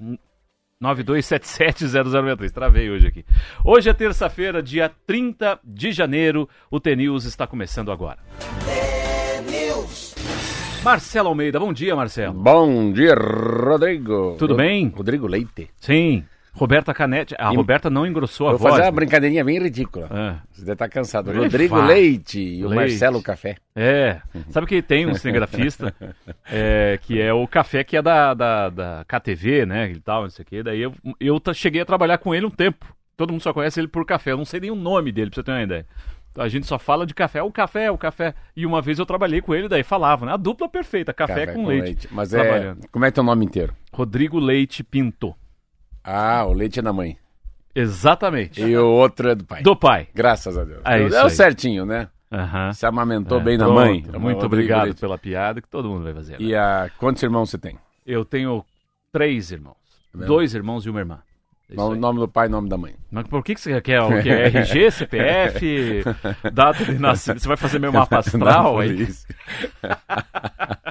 [0.83, 2.51] 92770063.
[2.51, 3.25] Travei hoje aqui.
[3.65, 6.49] Hoje é terça-feira, dia 30 de janeiro.
[6.69, 8.19] O T-News está começando agora.
[10.83, 12.35] Marcelo Almeida, bom dia, Marcelo.
[12.35, 14.35] Bom dia, Rodrigo.
[14.37, 14.89] Tudo bem?
[14.89, 15.71] Rodrigo Leite.
[15.77, 16.25] Sim.
[16.59, 17.35] Roberta Canete.
[17.39, 18.71] A E- Roberta não engrossou a Vou voz.
[18.73, 18.97] fazer uma né?
[18.97, 20.09] brincadeirinha bem ridícula.
[20.11, 20.37] É.
[20.53, 21.31] Você deve estar cansado.
[21.31, 21.87] Ele Rodrigo vai.
[21.87, 22.91] Leite e o Leite.
[22.91, 23.57] Marcelo Café.
[23.75, 25.95] É, sabe que tem um cinegrafista
[26.51, 30.31] é, que é o café que é da, da, da KTV, né, e tal, não
[30.31, 30.63] sei o quê.
[30.63, 32.87] Daí eu, eu cheguei a trabalhar com ele um tempo.
[33.17, 34.33] Todo mundo só conhece ele por café.
[34.33, 35.87] Eu não sei nem o nome dele, pra você ter uma ideia.
[36.37, 38.33] A gente só fala de café, o café, o café.
[38.57, 40.33] E uma vez eu trabalhei com ele, daí falava, né?
[40.35, 42.07] A dupla perfeita, café, com, leite.
[42.13, 42.77] Mas é.
[42.93, 43.75] Como é teu nome inteiro?
[43.93, 45.35] Rodrigo Leite Pinto.
[46.11, 47.19] Ah, o leite é da mãe.
[47.75, 48.63] Exatamente.
[48.63, 49.63] E o outro é do pai.
[49.63, 50.09] Do pai.
[50.15, 50.81] Graças a Deus.
[50.85, 52.09] É isso o certinho, né?
[52.33, 52.73] Aham.
[52.73, 53.77] Se amamentou É, bem na pronto.
[53.79, 53.93] mãe.
[54.03, 55.01] Muito Rodrigo obrigado Leite.
[55.01, 56.33] pela piada que todo mundo vai fazer.
[56.33, 56.39] né?
[56.41, 56.91] E a...
[56.99, 57.79] quantos irmãos você tem?
[58.07, 58.65] Eu tenho
[59.13, 59.77] três irmãos.
[60.15, 60.27] vendo?
[60.27, 61.19] Dois irmãos e uma irmã.
[61.71, 62.27] É isso Nome, aí.
[62.27, 62.95] do pai e nome da mãe.
[63.11, 64.31] Mas por que, que você quer o que?
[64.31, 66.03] RG, CPF,
[66.53, 67.41] data de nascimento?
[67.43, 69.03] Você vai fazer meu mapa astral Não, aí?
[69.03, 69.27] isso.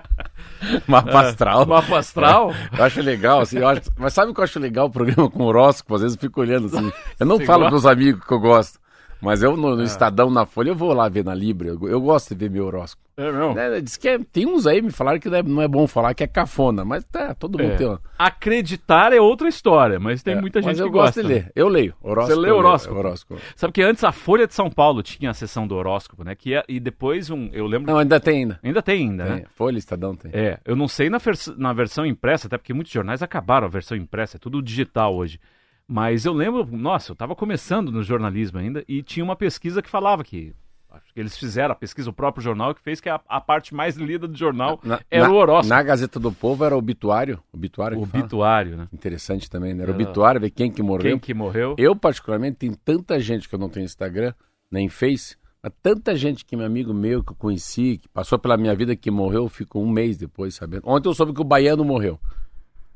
[0.87, 1.65] Mapa astral.
[1.65, 2.53] Mapa astral?
[2.77, 5.29] Eu acho legal, assim, eu acho- mas sabe o que eu acho legal o programa
[5.29, 5.95] com horóscopo?
[5.95, 6.91] Às vezes eu fico olhando assim.
[7.19, 7.69] Eu não Você falo gosta?
[7.71, 8.79] pros amigos que eu gosto,
[9.21, 11.69] mas eu no, no Estadão, na Folha, eu vou lá ver na Libra.
[11.69, 13.06] Eu, eu gosto de ver meu horóscopo.
[13.19, 13.53] É, não.
[13.55, 15.87] Né, diz que é- tem uns aí me falaram que não é, não é bom
[15.87, 17.75] falar, que é cafona, mas tá, todo mundo É.
[17.75, 17.99] tem uma.
[18.17, 21.21] Acreditar é outra história, mas tem É, muita gente mas eu que gosto gosta.
[21.23, 21.51] de ler.
[21.55, 21.95] Eu leio.
[22.01, 22.99] Horóscopo, Você lê horóscopo?
[22.99, 23.41] horóscopo.
[23.55, 26.35] Sabe que antes a Folha de São Paulo tinha a sessão do horóscopo, né?
[26.35, 28.59] Que é- e depois um, eu lembro, Não, ainda tem ainda.
[28.63, 29.35] ainda tem ainda, né?
[29.37, 29.45] Tem.
[29.55, 30.29] Folha, Estadão tem.
[30.33, 33.69] É, eu não sei na, vers- na versão impressa, até porque muitos jornais acabaram a
[33.69, 35.39] versão impressa, é tudo digital hoje.
[35.87, 39.89] Mas eu lembro, nossa, eu estava começando no jornalismo ainda e tinha uma pesquisa que
[39.89, 40.53] falava que.
[40.89, 43.75] Acho que eles fizeram a pesquisa, o próprio jornal, que fez que a, a parte
[43.75, 45.67] mais lida do jornal Na, era na- o horóscopo.
[45.67, 47.39] Na Gazeta do Povo era obituário.
[47.51, 48.87] Obituário O obituário, né?
[48.93, 49.83] Interessante também, né?
[49.83, 51.01] Era Era- obituário, ver quem que morreu.
[51.11, 51.75] Quem que morreu?
[51.77, 54.33] Eu, particularmente, tem tanta gente que eu não tenho Instagram,
[54.71, 58.55] nem Face, mas tanta gente que meu amigo meu, que eu conheci, que passou pela
[58.57, 60.83] minha vida, que morreu, ficou um mês depois sabendo.
[60.85, 62.17] Ontem eu soube que o Baiano morreu.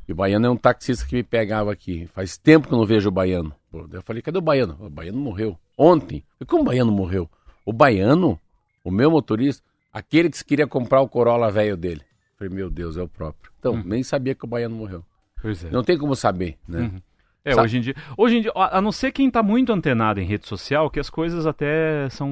[0.08, 2.08] E o Baiano é um taxista que me pegava aqui.
[2.08, 3.54] Faz tempo que eu não vejo o Baiano.
[3.92, 4.76] Eu falei, cadê o Baiano?
[4.80, 5.58] O Baiano morreu.
[5.78, 6.24] Ontem.
[6.40, 7.30] E como o Baiano morreu?
[7.66, 8.40] O Baiano,
[8.84, 9.64] o meu motorista,
[9.94, 12.02] aquele que queria comprar o Corolla velho dele.
[12.02, 13.52] Eu falei, meu Deus, é o próprio.
[13.60, 15.04] Então, nem sabia que o Baiano morreu.
[15.42, 15.70] Pois é.
[15.70, 16.92] Não tem como saber, né?
[17.44, 17.96] É, Sabe- hoje em dia.
[18.16, 21.10] Hoje em dia, a não ser quem está muito antenado em rede social, que as
[21.10, 22.30] coisas até são.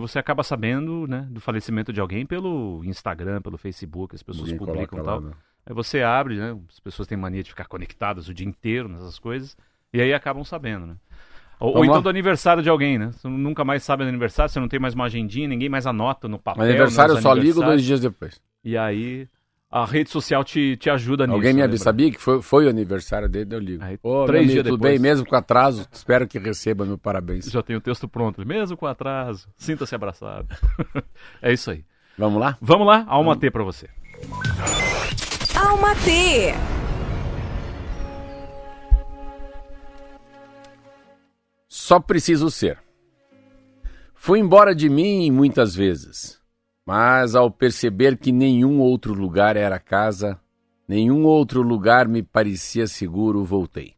[0.00, 4.58] Você acaba sabendo, né, do falecimento de alguém pelo Instagram, pelo Facebook, as pessoas Ninguém
[4.64, 5.30] publicam e coloca lá, tal.
[5.30, 5.32] né?
[5.66, 6.56] Aí você abre, né?
[6.68, 9.56] As pessoas têm mania de ficar conectadas o dia inteiro nessas coisas.
[9.92, 10.94] E aí acabam sabendo, né?
[11.62, 12.02] Ou, ou Vamos então lá?
[12.02, 13.10] do aniversário de alguém, né?
[13.12, 16.26] Você nunca mais sabe do aniversário, você não tem mais uma agendinha, ninguém mais anota
[16.26, 16.60] no papel.
[16.60, 18.40] Mas aniversário eu só ligo dois dias depois.
[18.64, 19.28] E aí
[19.70, 21.36] a rede social te, te ajuda nisso.
[21.36, 23.84] Alguém me né, avisa, sabia que foi, foi o aniversário dele, eu ligo.
[23.84, 24.92] Aí, Ô, três dias tudo depois.
[24.92, 27.44] bem, mesmo com atraso, espero que receba meu parabéns.
[27.46, 30.48] Já tem o texto pronto, mesmo com atraso, sinta-se abraçado.
[31.40, 31.84] é isso aí.
[32.18, 32.58] Vamos lá?
[32.60, 33.88] Vamos lá, alma T pra você.
[35.54, 36.81] Alma T.
[41.74, 42.78] Só preciso ser.
[44.14, 46.38] Fui embora de mim muitas vezes,
[46.84, 50.38] mas ao perceber que nenhum outro lugar era casa,
[50.86, 53.94] nenhum outro lugar me parecia seguro, voltei.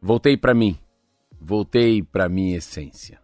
[0.00, 0.78] Voltei para mim,
[1.40, 3.20] voltei para minha essência.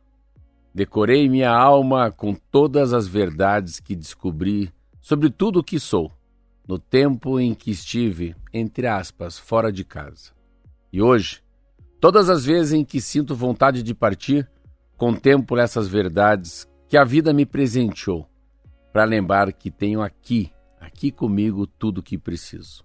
[0.74, 6.10] Decorei minha alma com todas as verdades que descobri sobre tudo o que sou,
[6.66, 10.32] no tempo em que estive, entre aspas, fora de casa.
[10.92, 11.41] E hoje,
[12.03, 14.51] Todas as vezes em que sinto vontade de partir,
[14.97, 18.28] contemplo essas verdades que a vida me presenteou,
[18.93, 20.51] para lembrar que tenho aqui,
[20.81, 22.84] aqui comigo, tudo o que preciso.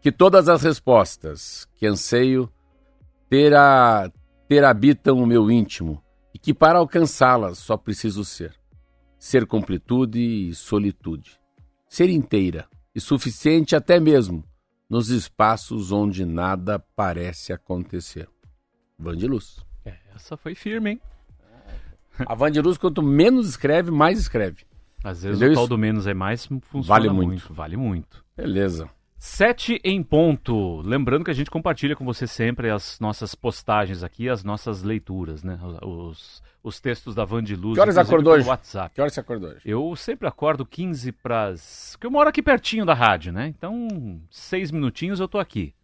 [0.00, 2.48] Que todas as respostas que anseio
[3.28, 4.08] ter, a,
[4.46, 6.00] ter habitam o meu íntimo
[6.32, 8.54] e que para alcançá-las só preciso ser.
[9.18, 11.40] Ser completude e solitude.
[11.88, 14.44] Ser inteira e suficiente até mesmo
[14.88, 18.28] nos espaços onde nada parece acontecer.
[18.98, 19.64] Van de Luz.
[19.84, 21.00] É, essa foi firme, hein?
[22.26, 24.64] A Van de Luz, quanto menos escreve, mais escreve.
[25.04, 25.68] Às vezes Entendeu o tal isso?
[25.70, 27.28] do menos é mais funciona Vale muito.
[27.28, 27.54] muito.
[27.54, 28.24] Vale muito.
[28.36, 28.90] Beleza.
[29.18, 30.80] Sete em ponto.
[30.82, 35.42] Lembrando que a gente compartilha com você sempre as nossas postagens aqui, as nossas leituras,
[35.42, 35.58] né?
[35.82, 37.74] Os, os textos da Van de Luz.
[37.74, 38.48] Que horas acordou hoje?
[38.48, 38.94] WhatsApp.
[38.94, 39.60] Que hora você acordou hoje?
[39.64, 41.52] Eu sempre acordo 15 para
[41.92, 43.48] Porque eu moro aqui pertinho da rádio, né?
[43.48, 45.74] Então, seis minutinhos eu tô aqui.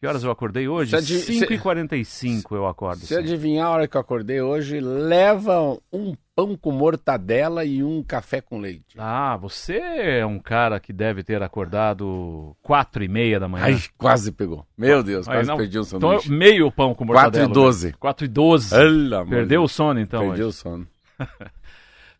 [0.00, 0.96] Que horas eu acordei hoje?
[0.96, 3.00] Adi- 5h45 eu acordo.
[3.00, 3.24] Se sempre.
[3.24, 6.14] adivinhar a hora que eu acordei hoje, leva um
[6.46, 8.94] pão com mortadela e um café com leite.
[8.98, 13.66] Ah, você é um cara que deve ter acordado quatro e meia da manhã.
[13.66, 14.66] Ai, quase pegou.
[14.76, 16.30] Meu Deus, Aí quase não- perdi um Então, sanduíche.
[16.32, 17.50] meio pão com 4 mortadela.
[17.50, 17.92] e 12.
[17.94, 18.70] 4 e 12.
[18.74, 20.20] Pelo amor Perdeu o sono, então.
[20.20, 20.48] Perdi hoje.
[20.48, 20.86] o sono.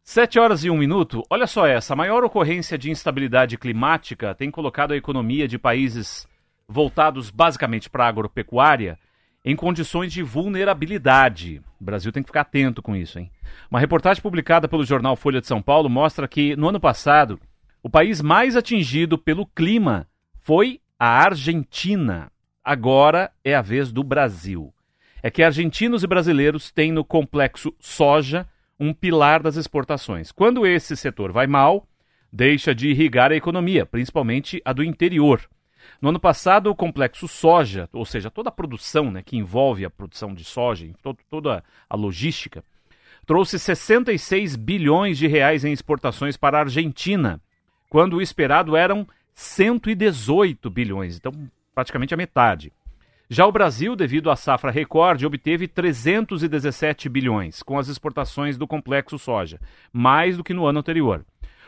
[0.02, 1.22] 7 horas e 1 minuto.
[1.30, 1.92] Olha só essa.
[1.92, 6.26] A maior ocorrência de instabilidade climática tem colocado a economia de países
[6.68, 8.98] voltados basicamente para a agropecuária
[9.44, 11.62] em condições de vulnerabilidade.
[11.80, 13.30] O Brasil tem que ficar atento com isso, hein?
[13.70, 17.40] Uma reportagem publicada pelo jornal Folha de São Paulo mostra que, no ano passado,
[17.82, 20.06] o país mais atingido pelo clima
[20.40, 22.30] foi a Argentina.
[22.62, 24.72] Agora é a vez do Brasil.
[25.22, 28.46] É que argentinos e brasileiros têm no complexo soja
[28.78, 30.32] um pilar das exportações.
[30.32, 31.86] Quando esse setor vai mal,
[32.32, 35.48] deixa de irrigar a economia, principalmente a do interior.
[36.00, 39.90] No ano passado, o complexo soja, ou seja, toda a produção né, que envolve a
[39.90, 42.64] produção de soja, to- toda a logística,
[43.26, 47.40] trouxe 66 bilhões de reais em exportações para a Argentina,
[47.90, 51.32] quando o esperado eram 118 bilhões, então
[51.74, 52.72] praticamente a metade.
[53.28, 59.18] Já o Brasil, devido à safra recorde, obteve 317 bilhões com as exportações do complexo
[59.18, 59.60] soja,
[59.92, 61.24] mais do que no ano anterior.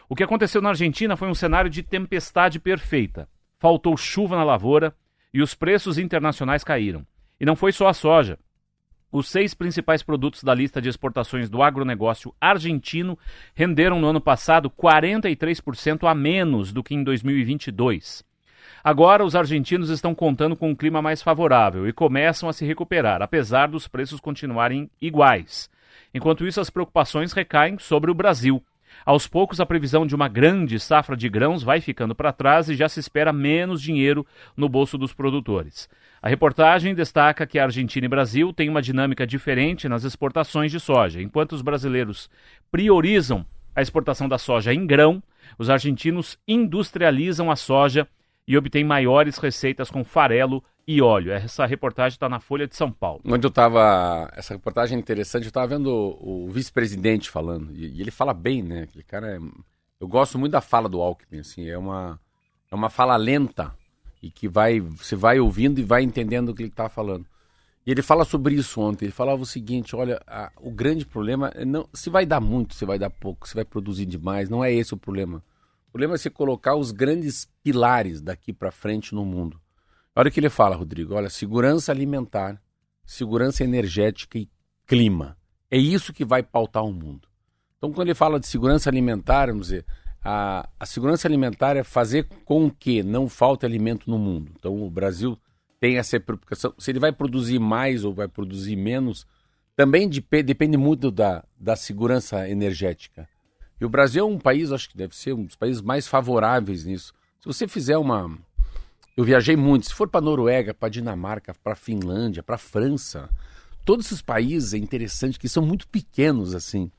[0.08, 3.29] O que aconteceu na Argentina foi um cenário de tempestade perfeita.
[3.62, 4.93] Faltou chuva na lavoura
[5.32, 7.06] e os preços internacionais caíram.
[7.41, 8.37] E não foi só a soja.
[9.12, 13.17] Os seis principais produtos da lista de exportações do agronegócio argentino
[13.55, 18.25] renderam no ano passado 43% a menos do que em 2022.
[18.82, 23.23] Agora, os argentinos estão contando com um clima mais favorável e começam a se recuperar,
[23.23, 25.70] apesar dos preços continuarem iguais.
[26.12, 28.61] Enquanto isso, as preocupações recaem sobre o Brasil.
[29.05, 32.75] Aos poucos, a previsão de uma grande safra de grãos vai ficando para trás e
[32.75, 35.89] já se espera menos dinheiro no bolso dos produtores.
[36.21, 40.79] A reportagem destaca que a Argentina e Brasil têm uma dinâmica diferente nas exportações de
[40.79, 41.21] soja.
[41.21, 42.31] Enquanto os brasileiros
[42.71, 43.44] priorizam
[43.75, 45.23] a exportação da soja em grão,
[45.59, 48.06] os argentinos industrializam a soja
[48.47, 51.32] e obtêm maiores receitas com farelo e óleo.
[51.32, 53.20] Essa reportagem está na Folha de São Paulo.
[53.25, 54.31] Onde eu estava.
[54.34, 57.73] Essa reportagem é interessante, eu estava vendo o, o vice-presidente falando.
[57.75, 58.82] E, e ele fala bem, né?
[58.82, 59.38] Aquele cara é.
[60.00, 61.69] Eu gosto muito da fala do Alckmin, assim.
[61.69, 62.19] É uma,
[62.70, 63.73] é uma fala lenta
[64.23, 64.81] e que vai.
[64.81, 67.26] Você vai ouvindo e vai entendendo o que ele está falando.
[67.84, 69.06] E ele fala sobre isso ontem.
[69.06, 72.75] Ele falava o seguinte: olha, a- o grande problema é não se vai dar muito,
[72.75, 74.49] se vai dar pouco, se vai produzir demais.
[74.49, 75.43] Não é esse o problema.
[75.88, 79.61] O problema é você colocar os grandes pilares daqui para frente no mundo.
[80.14, 81.14] Olha o que ele fala, Rodrigo.
[81.14, 82.61] Olha, segurança alimentar,
[83.05, 84.49] segurança energética e
[84.87, 85.37] clima.
[85.70, 87.26] É isso que vai pautar o mundo.
[87.79, 89.87] Então, quando ele fala de segurança alimentar, vamos dizer,
[90.23, 94.53] a, a segurança alimentar é fazer com que não falte alimento no mundo.
[94.56, 95.38] Então, o Brasil
[95.81, 96.75] tem essa preocupação.
[96.79, 99.26] Se ele vai produzir mais ou vai produzir menos,
[99.75, 103.29] também depe- depende muito da, da segurança energética.
[103.81, 106.84] E o Brasil é um país, acho que deve ser um dos países mais favoráveis
[106.84, 107.13] nisso.
[107.41, 108.39] Se você fizer uma,
[109.17, 109.87] eu viajei muito.
[109.87, 113.29] Se for para Noruega, para Dinamarca, para Finlândia, para França,
[113.85, 116.91] todos esses países é interessante que são muito pequenos assim.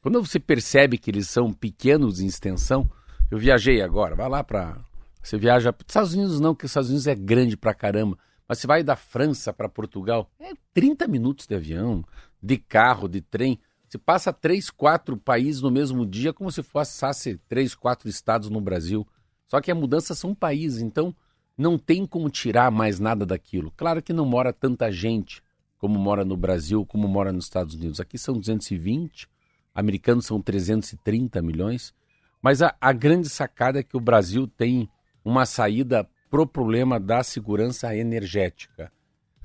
[0.00, 2.88] Quando você percebe que eles são pequenos em extensão,
[3.30, 4.14] eu viajei agora.
[4.14, 4.78] Vai lá para
[5.22, 8.16] você viaja para Estados Unidos não, porque os Estados Unidos é grande pra caramba.
[8.48, 12.02] Mas você vai da França para Portugal, é 30 minutos de avião,
[12.42, 13.60] de carro, de trem.
[13.86, 18.60] Você passa três, quatro países no mesmo dia, como se passasse três, quatro estados no
[18.60, 19.06] Brasil.
[19.46, 21.14] Só que a mudança são países, então
[21.58, 23.72] não tem como tirar mais nada daquilo.
[23.76, 25.42] Claro que não mora tanta gente
[25.76, 28.00] como mora no Brasil, como mora nos Estados Unidos.
[28.00, 29.28] Aqui são 220,
[29.74, 31.92] americanos são 330 milhões.
[32.40, 34.88] Mas a, a grande sacada é que o Brasil tem
[35.24, 38.92] uma saída pro problema da segurança energética.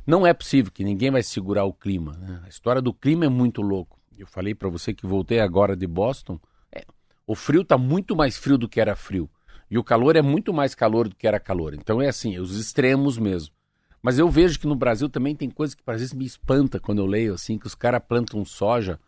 [0.06, 2.14] Não é possível que ninguém vai segurar o clima.
[2.14, 2.42] né?
[2.46, 4.00] A história do clima é muito louco.
[4.18, 6.40] Eu falei para você que voltei agora de Boston.
[6.72, 6.84] É,
[7.26, 9.30] o frio está muito mais frio do que era frio.
[9.74, 11.74] E o calor é muito mais calor do que era calor.
[11.74, 13.56] Então é assim, os extremos mesmo.
[14.04, 17.00] Mas eu vejo que no Brasil também tem coisas que às vezes me espanta quando
[17.00, 19.00] eu leio assim, que os caras plantam soja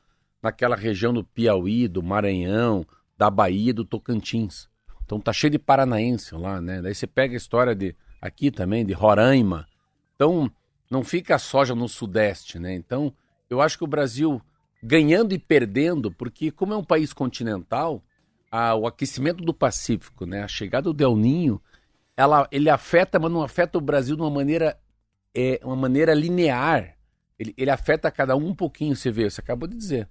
[0.41, 2.83] naquela região do Piauí, do Maranhão,
[3.15, 4.67] da Bahia, do Tocantins.
[5.05, 6.81] Então tá cheio de paranaense lá, né?
[6.81, 9.67] Daí você pega a história de aqui também, de Roraima.
[10.15, 10.51] Então
[10.89, 12.73] não fica a soja no sudeste, né?
[12.73, 13.13] Então
[13.51, 14.41] eu acho que o Brasil
[14.81, 18.01] ganhando e perdendo, porque como é um país continental,
[18.55, 20.43] a- o aquecimento do Pacífico, né?
[20.43, 21.61] A chegada do El Ninho
[22.17, 24.77] ela, ele afeta, mas não afeta o Brasil de uma maneira,
[25.33, 26.95] é, uma maneira linear.
[27.37, 30.07] Ele, ele afeta cada um um pouquinho, você vê, você acabou de dizer.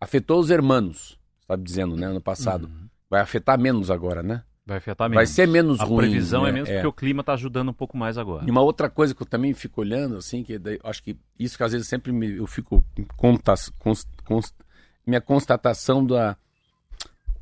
[0.00, 2.66] Afetou os hermanos, estava dizendo, né, ano passado.
[2.66, 2.88] Uhum.
[3.10, 4.44] Vai afetar menos agora, né?
[4.64, 5.16] Vai afetar menos.
[5.18, 5.96] Vai ser menos A ruim.
[5.98, 6.50] previsão né?
[6.50, 8.44] é menos porque o clima está ajudando um pouco mais agora.
[8.46, 11.56] E uma outra coisa que eu também fico olhando, assim, que daí, acho que isso
[11.56, 12.84] que às vezes sempre me, eu fico
[13.16, 14.54] const, const,
[15.04, 16.36] minha constatação da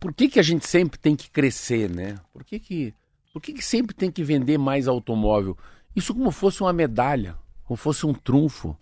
[0.01, 2.17] por que, que a gente sempre tem que crescer, né?
[2.33, 2.95] Por que que,
[3.33, 5.57] por que que sempre tem que vender mais automóvel?
[5.95, 8.77] Isso como fosse uma medalha, como fosse um trunfo,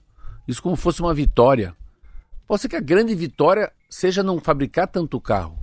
[0.46, 1.75] isso como fosse uma vitória.
[2.46, 5.58] Pode ser que a grande vitória seja não fabricar tanto carro.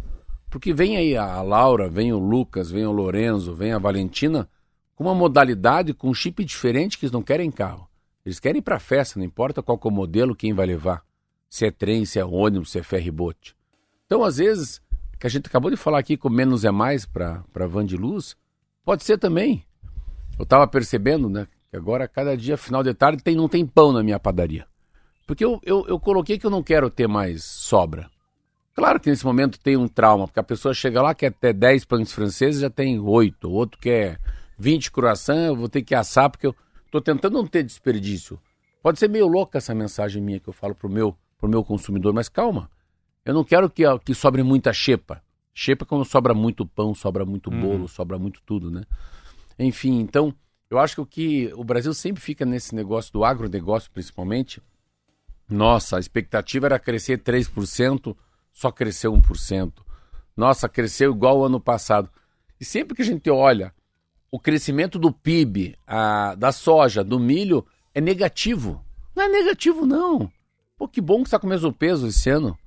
[0.49, 4.49] Porque vem aí a Laura, vem o Lucas, vem o Lorenzo, vem a Valentina
[4.95, 7.89] com uma modalidade, com um chip diferente que eles não querem carro.
[8.25, 11.03] Eles querem ir para festa, não importa qual é o modelo, quem vai levar.
[11.49, 13.55] Se é trem, se é ônibus, se é ferribote.
[14.05, 14.81] Então, às vezes,
[15.23, 18.35] que a gente acabou de falar aqui com menos é mais para Van de Luz,
[18.83, 19.63] pode ser também.
[20.37, 23.93] Eu estava percebendo, né, que agora, cada dia, final de tarde, tem, não tem pão
[23.93, 24.67] na minha padaria.
[25.25, 28.09] Porque eu, eu, eu coloquei que eu não quero ter mais sobra.
[28.75, 31.85] Claro que nesse momento tem um trauma, porque a pessoa chega lá, quer ter 10
[31.85, 33.47] pães franceses, já tem 8.
[33.47, 34.19] O outro quer
[34.59, 38.37] 20 croissants, eu vou ter que assar, porque eu estou tentando não ter desperdício.
[38.81, 42.13] Pode ser meio louca essa mensagem minha que eu falo pro meu, pro meu consumidor,
[42.13, 42.69] mas calma.
[43.25, 45.21] Eu não quero que, que sobre muita xepa.
[45.53, 47.87] Xepa é quando sobra muito pão, sobra muito bolo, Uhum.
[47.87, 48.83] sobra muito tudo, né?
[49.57, 50.33] Enfim, então,
[50.69, 54.61] eu acho que o que o Brasil sempre fica nesse negócio do agronegócio, principalmente.
[55.47, 58.15] Nossa, a expectativa era crescer 3%,
[58.51, 59.71] só cresceu 1%.
[60.35, 62.09] Nossa, cresceu igual o ano passado.
[62.59, 63.73] E sempre que a gente olha
[64.31, 67.63] o crescimento do PIB, a, da soja, do milho,
[67.93, 68.83] é negativo.
[69.15, 70.31] Não é negativo, não.
[70.75, 72.57] Pô, que bom que está com o mesmo peso esse ano.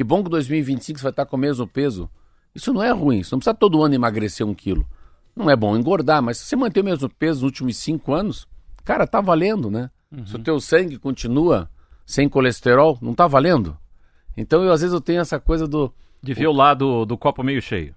[0.00, 2.08] Que bom que 2025 você vai estar com o mesmo peso.
[2.54, 3.22] Isso não é ruim.
[3.22, 4.88] Você não precisa todo ano emagrecer um quilo.
[5.36, 8.48] Não é bom engordar, mas se você manter o mesmo peso nos últimos cinco anos,
[8.82, 9.90] cara, tá valendo, né?
[10.24, 11.68] Se o teu sangue continua
[12.06, 13.76] sem colesterol, não tá valendo?
[14.34, 15.92] Então, eu às vezes eu tenho essa coisa do
[16.22, 17.94] De ver o lado do copo meio cheio.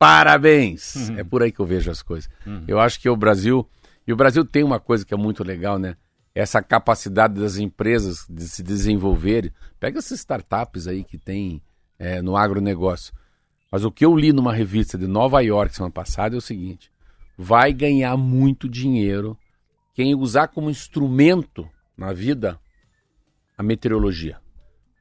[0.00, 0.96] parabéns.
[0.96, 1.18] Uhum.
[1.20, 2.28] É por aí que eu vejo as coisas.
[2.44, 2.64] Uhum.
[2.66, 3.64] Eu acho que o Brasil,
[4.04, 5.96] e o Brasil tem uma coisa que é muito legal, né?
[6.36, 9.50] Essa capacidade das empresas de se desenvolverem.
[9.80, 11.62] Pega essas startups aí que tem
[11.98, 13.14] é, no agronegócio.
[13.72, 16.92] Mas o que eu li numa revista de Nova York semana passada é o seguinte:
[17.38, 19.34] vai ganhar muito dinheiro
[19.94, 21.66] quem usar como instrumento
[21.96, 22.60] na vida
[23.56, 24.38] a meteorologia.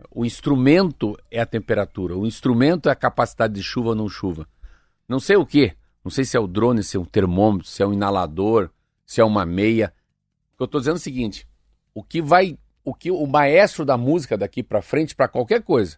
[0.09, 4.47] O instrumento é a temperatura, o instrumento é a capacidade de chuva ou não chuva.
[5.05, 7.83] Não sei o que, não sei se é o drone, se é um termômetro, se
[7.83, 8.69] é um inalador,
[9.05, 9.93] se é uma meia.
[10.55, 11.45] O que eu estou dizendo o seguinte:
[11.93, 15.97] o que vai, o que o maestro da música daqui para frente, para qualquer coisa,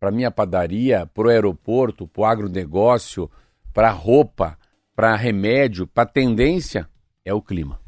[0.00, 3.30] para minha padaria, para o aeroporto, para o agronegócio,
[3.74, 4.58] para roupa,
[4.96, 6.88] para remédio, para tendência,
[7.24, 7.78] é o clima.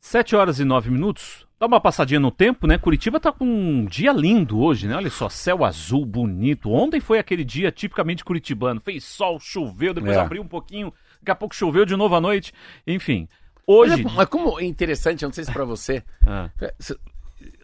[0.00, 1.46] 7 horas e 9 minutos.
[1.58, 2.78] Dá uma passadinha no tempo, né?
[2.78, 4.94] Curitiba tá com um dia lindo hoje, né?
[4.94, 6.70] Olha só, céu azul, bonito.
[6.70, 8.80] Ontem foi aquele dia tipicamente curitibano.
[8.80, 10.20] Fez sol, choveu, depois É.
[10.20, 12.52] abriu um pouquinho, daqui a pouco choveu de novo à noite.
[12.86, 13.28] Enfim,
[13.74, 14.02] hoje.
[14.02, 16.98] Mas, mas como é interessante, eu não sei se para você, Ah, Se-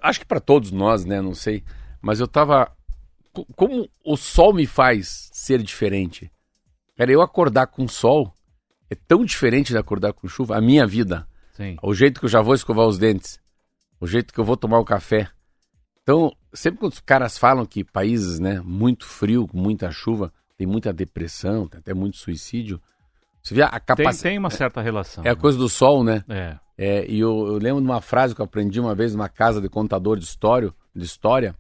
[0.02, 1.20] Acho que para todos nós, né?
[1.20, 1.64] Não sei.
[2.00, 2.70] Mas eu tava.
[3.32, 6.30] co- Como o sol me faz ser diferente?
[6.96, 8.32] Cara, eu acordar com sol
[8.90, 10.56] é tão diferente de acordar com chuva.
[10.56, 11.76] A minha vida, sim.
[11.82, 13.40] o jeito que eu já vou escovar os dentes,
[14.00, 15.28] o jeito que eu vou tomar o café.
[16.02, 20.66] Então, sempre quando os caras falam que países, né, muito frio, com muita chuva, tem
[20.66, 22.80] muita depressão, tem até muito suicídio.
[23.44, 24.22] Você vê a Tem, capacidade.
[24.22, 25.22] tem uma certa relação.
[25.22, 26.24] É a coisa do sol, né?
[26.28, 26.56] É.
[26.76, 29.60] É, e eu, eu lembro de uma frase que eu aprendi uma vez numa casa
[29.60, 31.54] de contador de história, de história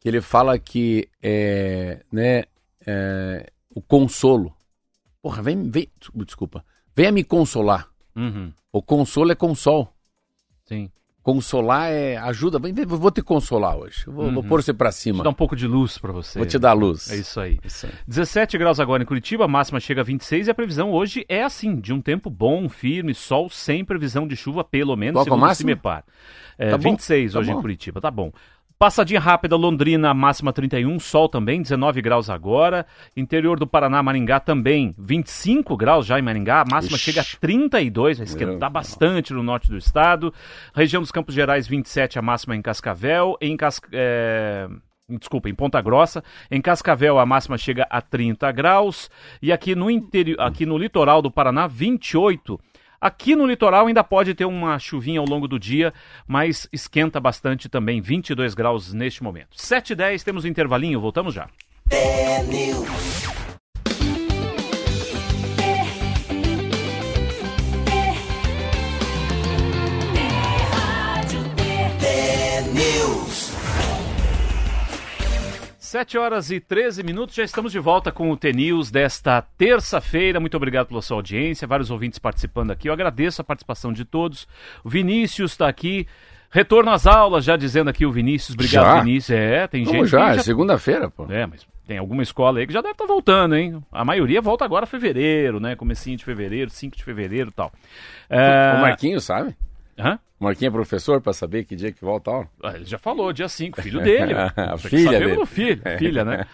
[0.00, 2.44] que ele fala que é, né,
[2.86, 4.54] é, o consolo.
[5.22, 6.64] Porra, vem, vem, desculpa,
[6.94, 7.88] venha me consolar.
[8.14, 8.52] Uhum.
[8.72, 9.92] O consolo é consol.
[10.66, 10.90] Sim.
[11.32, 12.58] Consolar é ajuda.
[12.86, 14.04] Vou te consolar hoje.
[14.06, 14.48] Vou, vou Uhum.
[14.48, 15.22] pôr você pra Vou cima.
[15.22, 16.38] dar um pouco de luz pra você.
[16.38, 17.10] Vou te dar luz.
[17.12, 17.58] É isso aí.
[17.62, 17.92] Isso aí.
[18.06, 21.42] 17 graus agora em Curitiba, a máxima chega a 26 e a previsão hoje é
[21.44, 25.30] assim, de um tempo bom, firme, sol, sem previsão de chuva, pelo menos, Qual que
[25.30, 25.54] é o segundo o?
[25.54, 26.02] CIMEPAR.
[26.56, 27.60] É, Tá bom, 26 tá hoje em bom.
[27.60, 28.32] Curitiba, tá bom.
[28.78, 32.86] Passadinha rápida, Londrina, máxima 31, sol também, 19 graus agora.
[33.16, 37.06] Interior do Paraná, Maringá também, 25 graus já em Maringá, a máxima Ixi.
[37.06, 40.32] chega a 32, vai esquentar bastante no norte do estado.
[40.72, 43.36] Região dos Campos Gerais, 27, a máxima em Cascavel.
[43.40, 43.80] Em Cas...
[43.92, 44.68] é,
[45.08, 46.22] Desculpa, em Ponta Grossa.
[46.50, 49.10] Em Cascavel, a máxima chega a 30 graus.
[49.40, 52.60] E aqui no interior, aqui no litoral do Paraná, 28.
[53.00, 55.94] Aqui no litoral ainda pode ter uma chuvinha ao longo do dia,
[56.26, 59.50] mas esquenta bastante também, 22 graus neste momento.
[59.52, 61.48] 7 e 10, temos um intervalinho, voltamos já.
[75.88, 80.38] 7 horas e 13 minutos, já estamos de volta com o T-News desta terça-feira.
[80.38, 82.90] Muito obrigado pela sua audiência, vários ouvintes participando aqui.
[82.90, 84.46] Eu agradeço a participação de todos.
[84.84, 86.06] O Vinícius está aqui.
[86.50, 88.54] Retorno às aulas, já dizendo aqui o Vinícius.
[88.54, 89.00] Obrigado, Já?
[89.00, 89.38] Vinícius.
[89.38, 90.34] É, tem Como gente já?
[90.34, 91.24] que É segunda-feira, pô.
[91.30, 93.82] É, mas tem alguma escola aí que já deve estar voltando, hein?
[93.90, 95.74] A maioria volta agora em fevereiro, né?
[95.74, 97.72] Comecinho de fevereiro, 5 de fevereiro e tal.
[98.28, 98.74] É...
[98.76, 99.56] O Marquinho sabe?
[99.98, 100.18] Hã?
[100.38, 102.48] O Marquinho é professor pra saber que dia que volta a aula?
[102.62, 104.32] Ah, Ele já falou, dia 5, filho dele.
[104.34, 105.46] A filha dele.
[105.46, 106.46] filho, filha, né?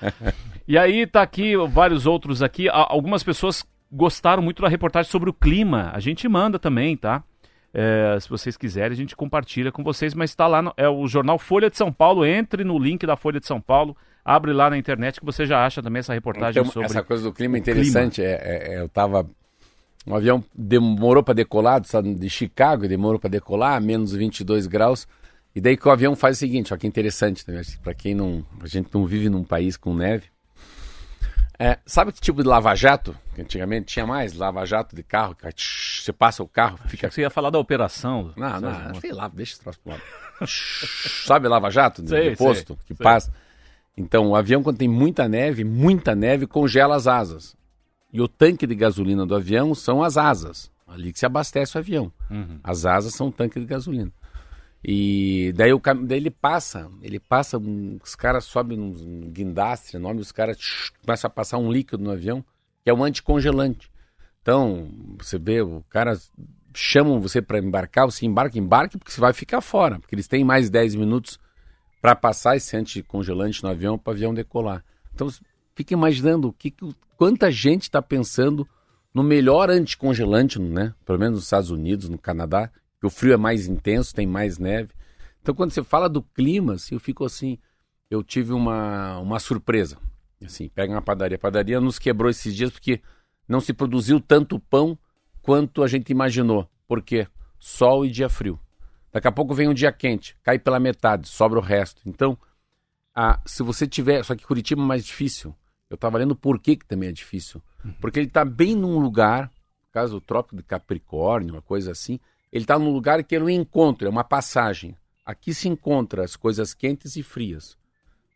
[0.67, 2.69] E aí tá aqui vários outros aqui.
[2.71, 5.91] Algumas pessoas gostaram muito da reportagem sobre o clima.
[5.95, 7.23] A gente manda também, tá?
[7.77, 11.07] É, se vocês quiserem, a gente compartilha com vocês, mas está lá, no, é o
[11.09, 12.25] jornal Folha de São Paulo.
[12.25, 15.67] Entre no link da Folha de São Paulo, abre lá na internet que você já
[15.67, 16.87] acha também essa reportagem Então, sobre.
[16.87, 18.23] Essa coisa do clima é interessante.
[18.23, 19.29] É, é- é, eu tava.
[20.07, 25.09] Um avião demorou para decolar de- Chicago, demorou para decolar, menos 22 graus.
[25.55, 28.45] E daí que o avião faz o seguinte, ó, que interessante também, para quem não.
[28.61, 30.25] A gente não vive num país com neve.
[31.59, 33.17] É, sabe que tipo de lava-jato?
[33.35, 35.47] Que antigamente tinha mais lava-jato de carro, que
[36.03, 37.09] você passa o carro, fica.
[37.11, 38.33] Você ia falar da operação.
[38.37, 38.89] Não, Sabe?
[38.89, 40.03] não, sei lá, deixa esse troço pro lado.
[41.25, 42.75] Sabe lava-jato de, de posto?
[42.75, 43.05] sei, que sei.
[43.05, 43.33] passa.
[43.97, 47.57] Então, o avião, quando tem muita neve, muita neve, congela as asas.
[48.15, 50.71] E o tanque de gasolina do avião são as asas.
[50.87, 52.13] Ali que se abastece o avião.
[52.31, 52.61] Uhum.
[52.63, 54.13] As asas são o tanque de gasolina.
[54.85, 60.31] E daí, o, daí ele passa, ele passa, os caras sobem num, guindastre enorme, os
[60.31, 60.59] caras
[61.05, 62.45] começam a passar um líquido no avião,
[62.85, 63.91] que é um anticongelante.
[64.43, 66.17] Então, você vê, o cara
[66.75, 70.45] chamam você para embarcar, você embarca, embarque, porque você vai ficar fora, porque eles têm
[70.45, 71.41] mais 10 minutos
[72.01, 74.85] para passar esse anticongelante no avião para o avião decolar.
[75.15, 75.29] Então,
[75.75, 78.69] fica imaginando o que, que o- quanta gente está pensando
[79.13, 80.95] no melhor anticongelante, né?
[81.05, 84.59] Pelo menos nos Estados Unidos, no Canadá, que o frio é mais intenso, tem mais
[84.59, 84.91] neve.
[85.41, 87.59] Então, quando você fala do clima, assim, eu fico assim,
[88.11, 89.99] eu tive uma, uma surpresa.
[90.45, 91.37] Assim, pega uma padaria.
[91.37, 93.01] A padaria nos quebrou esses dias porque
[93.49, 94.99] não se produziu tanto pão
[95.43, 96.69] quanto a gente imaginou.
[96.87, 97.27] Por quê?
[97.59, 98.59] Sol e dia frio.
[99.13, 102.03] Daqui a pouco vem um dia quente, cai pela metade, sobra o resto.
[102.05, 102.37] Então,
[103.15, 104.25] ah, se você tiver.
[104.25, 105.55] Só que Curitiba é mais difícil.
[105.91, 107.63] Eu estava lendo por que, que também é difícil.
[108.01, 112.19] Porque ele está bem num lugar, no caso o Trópico de Capricórnio, uma coisa assim,
[112.51, 114.97] ele está num lugar que é um encontro, é uma passagem.
[115.25, 117.77] Aqui se encontra as coisas quentes e frias.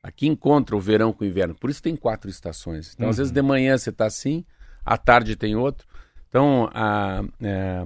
[0.03, 1.55] Aqui encontra o verão com o inverno.
[1.55, 2.95] Por isso tem quatro estações.
[2.95, 4.45] Então, às vezes de manhã você está assim,
[4.85, 5.87] à tarde tem outro.
[6.29, 7.85] Então, a, é,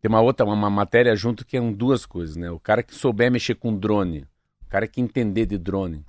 [0.00, 2.50] tem uma outra, uma matéria junto que são duas coisas, né?
[2.50, 4.26] O cara que souber mexer com drone,
[4.62, 6.04] o cara que entender de drone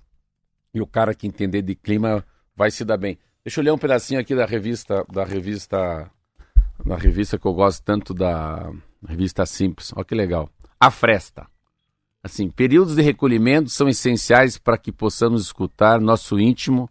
[0.73, 2.25] e o cara que entender de clima
[2.61, 3.17] vai se dar bem.
[3.43, 6.11] Deixa eu ler um pedacinho aqui da revista, da revista,
[6.85, 8.71] da revista que eu gosto tanto da
[9.03, 9.91] revista Simples.
[9.95, 10.47] Olha que legal.
[10.79, 11.47] A Fresta.
[12.23, 16.87] Assim, períodos de recolhimento são essenciais para que possamos escutar nosso íntimo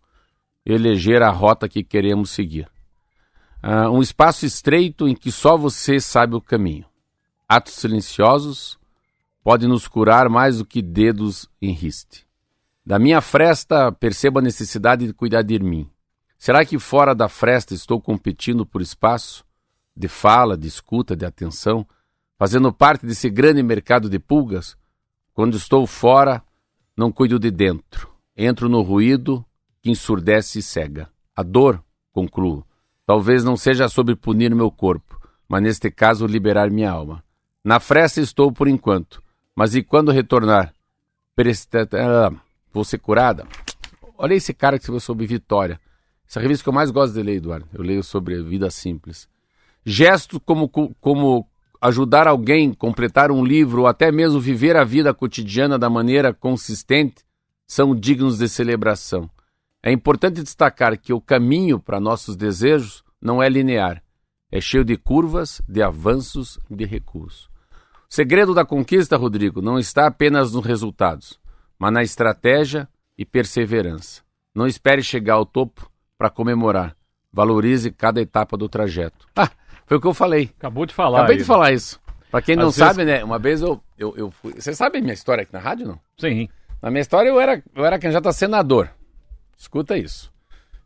[0.67, 2.69] e eleger a rota que queremos seguir.
[3.63, 6.85] Ah, um espaço estreito em que só você sabe o caminho.
[7.49, 8.77] Atos silenciosos
[9.41, 12.29] podem nos curar mais do que dedos em riste.
[12.91, 15.89] Da minha fresta, percebo a necessidade de cuidar de mim.
[16.37, 19.45] Será que fora da fresta estou competindo por espaço?
[19.97, 21.87] De fala, de escuta, de atenção?
[22.37, 24.77] Fazendo parte desse grande mercado de pulgas?
[25.33, 26.43] Quando estou fora,
[26.97, 28.11] não cuido de dentro.
[28.37, 29.47] Entro no ruído
[29.81, 31.09] que ensurdece e cega.
[31.37, 32.67] A dor, concluo,
[33.07, 35.17] talvez não seja sobre punir meu corpo,
[35.49, 37.23] mas neste caso liberar minha alma.
[37.63, 39.23] Na fresta estou por enquanto,
[39.55, 40.75] mas e quando retornar?
[41.37, 42.33] Presta- ah,
[42.73, 43.47] Vou ser curada?
[44.17, 45.81] Olha esse cara que escreveu sobre Vitória.
[46.29, 47.67] Essa revista que eu mais gosto de ler, Eduardo.
[47.73, 49.29] Eu leio sobre vida simples.
[49.85, 51.49] Gestos como, como
[51.81, 57.25] ajudar alguém, completar um livro ou até mesmo viver a vida cotidiana da maneira consistente
[57.67, 59.29] são dignos de celebração.
[59.83, 64.03] É importante destacar que o caminho para nossos desejos não é linear.
[64.53, 67.49] É cheio de curvas, de avanços, de recuos.
[68.11, 71.40] O segredo da conquista, Rodrigo, não está apenas nos resultados,
[71.81, 74.23] mas na estratégia e perseverança.
[74.55, 76.95] Não espere chegar ao topo para comemorar.
[77.33, 79.27] Valorize cada etapa do trajeto.
[79.35, 79.51] Ah,
[79.87, 80.51] foi o que eu falei.
[80.59, 81.21] Acabou de falar.
[81.21, 81.41] Acabei aí.
[81.41, 81.99] de falar isso.
[82.31, 83.25] Para quem não Às sabe, né?
[83.25, 84.53] Uma vez eu, eu, eu fui.
[84.53, 85.99] Você sabe a minha história aqui na rádio, não?
[86.19, 86.49] Sim.
[86.83, 88.91] Na minha história eu era, eu era candidato a senador.
[89.57, 90.31] Escuta isso.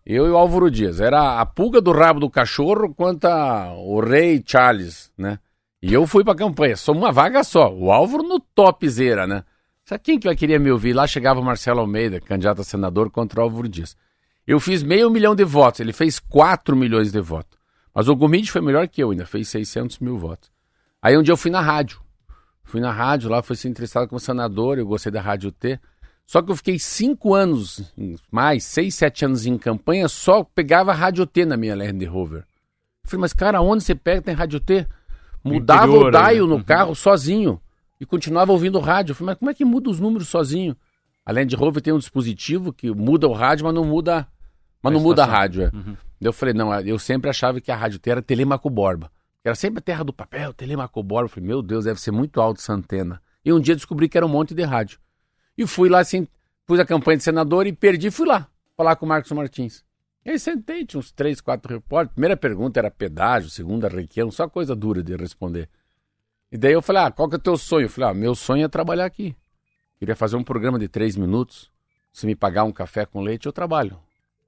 [0.06, 1.00] Eu e o Álvaro Dias.
[1.00, 5.38] Era a pulga do rabo do cachorro quanto o rei Charles, né?
[5.82, 6.76] E eu fui pra campanha.
[6.76, 7.72] Só uma vaga só.
[7.72, 9.44] O Álvaro no topzera, né?
[9.84, 10.94] Sabe quem que vai querer me ouvir?
[10.94, 13.94] Lá chegava o Marcelo Almeida, candidato a senador contra o Álvaro Dias.
[14.46, 15.80] Eu fiz meio milhão de votos.
[15.80, 17.58] Ele fez 4 milhões de votos.
[17.94, 20.50] Mas o Gomide foi melhor que eu, ainda fez 600 mil votos.
[21.02, 22.00] Aí um dia eu fui na rádio.
[22.62, 25.78] Fui na rádio lá, fui ser entrevistado como senador, eu gostei da Rádio T.
[26.26, 27.92] Só que eu fiquei cinco anos,
[28.30, 32.40] mais, seis, sete anos em campanha, só pegava Rádio T na minha Land Rover.
[33.04, 34.86] Eu falei, mas cara, onde você pega tem Rádio T?
[35.44, 36.46] Mudava interior, o dial aí, né?
[36.46, 37.60] no carro sozinho
[38.04, 39.12] e continuava ouvindo rádio.
[39.12, 40.76] Eu falei, mas como é que muda os números sozinho?
[41.24, 44.28] A Land Rover tem um dispositivo que muda o rádio, mas não muda,
[44.82, 45.64] mas A não muda a rádio.
[45.64, 45.70] É.
[46.20, 49.10] Eu falei, não, eu sempre achava que a Rádio era Telemaco Borba.
[49.42, 51.24] Era sempre a terra do papel, Telemaco Borba.
[51.24, 53.20] Eu falei, meu Deus, deve ser muito alto essa antena.
[53.44, 54.98] E um dia descobri que era um monte de rádio.
[55.56, 56.28] E fui lá, assim,
[56.66, 59.84] pus a campanha de senador e perdi, fui lá falar com o Marcos Martins.
[60.24, 62.14] E aí sentei, tinha uns três, quatro repórteres.
[62.14, 65.68] Primeira pergunta era pedágio, segunda requeiro, só coisa dura de responder.
[66.54, 67.86] E daí eu falei, ah, qual que é o teu sonho?
[67.86, 69.34] Eu falei, ah, meu sonho é trabalhar aqui.
[69.98, 71.68] Queria fazer um programa de três minutos.
[72.12, 73.98] Se me pagar um café com leite, eu trabalho.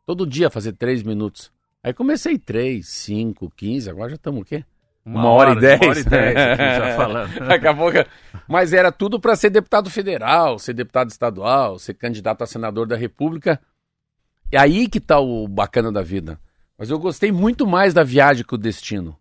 [0.07, 1.51] Todo dia fazer três minutos.
[1.83, 4.65] Aí comecei três, cinco, quinze, agora já estamos o quê?
[5.05, 5.81] Uma hora e dez.
[5.81, 7.43] Uma hora e dez aqui já falando.
[7.51, 8.07] Acabou que...
[8.47, 12.95] Mas era tudo para ser deputado federal, ser deputado estadual, ser candidato a senador da
[12.95, 13.61] República.
[14.53, 16.39] É aí que tá o bacana da vida.
[16.79, 19.19] Mas eu gostei muito mais da viagem que o destino.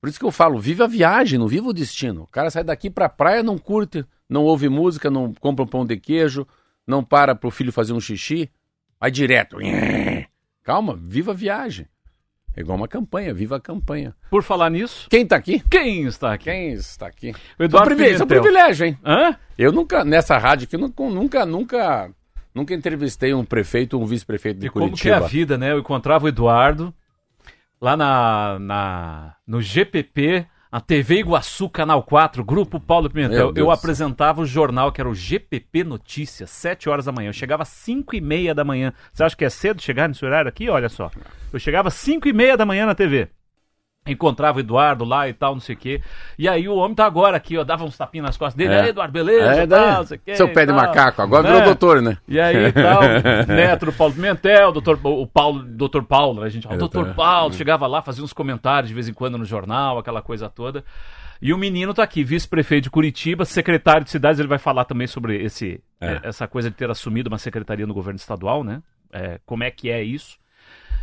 [0.00, 2.22] Por isso que eu falo, vive a viagem, não viva o destino.
[2.22, 5.84] O cara sai daqui pra praia, não curte, não ouve música, não compra um pão
[5.84, 6.46] de queijo,
[6.86, 8.48] não para pro filho fazer um xixi,
[8.98, 9.58] vai direto.
[10.64, 11.86] Calma, viva a viagem.
[12.56, 14.14] É igual uma campanha, viva a campanha.
[14.30, 15.62] Por falar nisso, Quem tá aqui?
[15.70, 16.44] quem está aqui?
[16.44, 17.32] Quem está aqui?
[17.58, 18.52] O Eduardo privilégio, sou Pimentel.
[18.52, 18.98] privilégio, hein?
[19.04, 19.36] Hã?
[19.56, 22.10] Eu nunca, nessa rádio aqui, nunca, nunca,
[22.54, 25.16] nunca, entrevistei um prefeito ou um vice-prefeito de E como que é Curitiba.
[25.24, 25.72] a vida, né?
[25.72, 26.92] Eu encontrava o Eduardo
[27.80, 33.52] lá na, na no GPP, a TV Iguaçu, Canal 4, Grupo Paulo Pimentel.
[33.56, 37.30] Eu apresentava o jornal que era o GPP Notícias, 7 horas da manhã.
[37.30, 38.92] Eu chegava às 5 e meia da manhã.
[39.12, 40.68] Você acha que é cedo chegar nesse horário aqui?
[40.68, 41.10] Olha só.
[41.52, 43.28] Eu chegava às 5 e meia da manhã na TV.
[44.06, 46.00] Encontrava o Eduardo lá e tal, não sei o quê.
[46.38, 48.72] E aí o homem tá agora aqui, ó, dava uns tapinhas nas costas dele.
[48.72, 48.80] É.
[48.80, 49.60] Aí, Eduardo, beleza?
[49.62, 51.48] É, tal, não sei o quê, seu pé de macaco, agora Né?
[51.50, 52.16] virou doutor, né?
[52.26, 53.02] E aí, tal,
[53.46, 57.14] neto do Paulo Pimentel, doutor, o Paulo, doutor Paulo, né, a gente fala, É, doutor.
[57.14, 60.82] Paulo, chegava lá, fazia uns comentários de vez em quando no jornal, aquela coisa toda.
[61.42, 65.06] E o menino tá aqui, vice-prefeito de Curitiba, secretário de cidades, ele vai falar também
[65.06, 66.20] sobre esse, É.
[66.22, 68.82] essa coisa de ter assumido uma secretaria no governo estadual, né?
[69.12, 70.38] É, como é que é isso?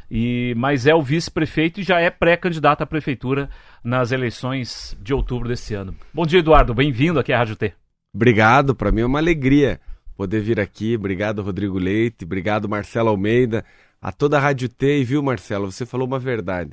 [0.10, 3.50] E, mas é o vice-prefeito e já é pré-candidato à prefeitura
[3.84, 5.96] nas eleições de outubro desse ano.
[6.14, 6.74] Bom dia, Eduardo.
[6.74, 7.74] Bem-vindo aqui à Rádio T.
[8.14, 9.80] Obrigado, para mim é uma alegria
[10.16, 10.96] poder vir aqui.
[10.96, 12.24] Obrigado, Rodrigo Leite.
[12.24, 13.66] Obrigado, Marcelo Almeida.
[14.02, 15.00] A toda a Rádio T.
[15.00, 16.72] E viu, Marcelo, você falou uma verdade.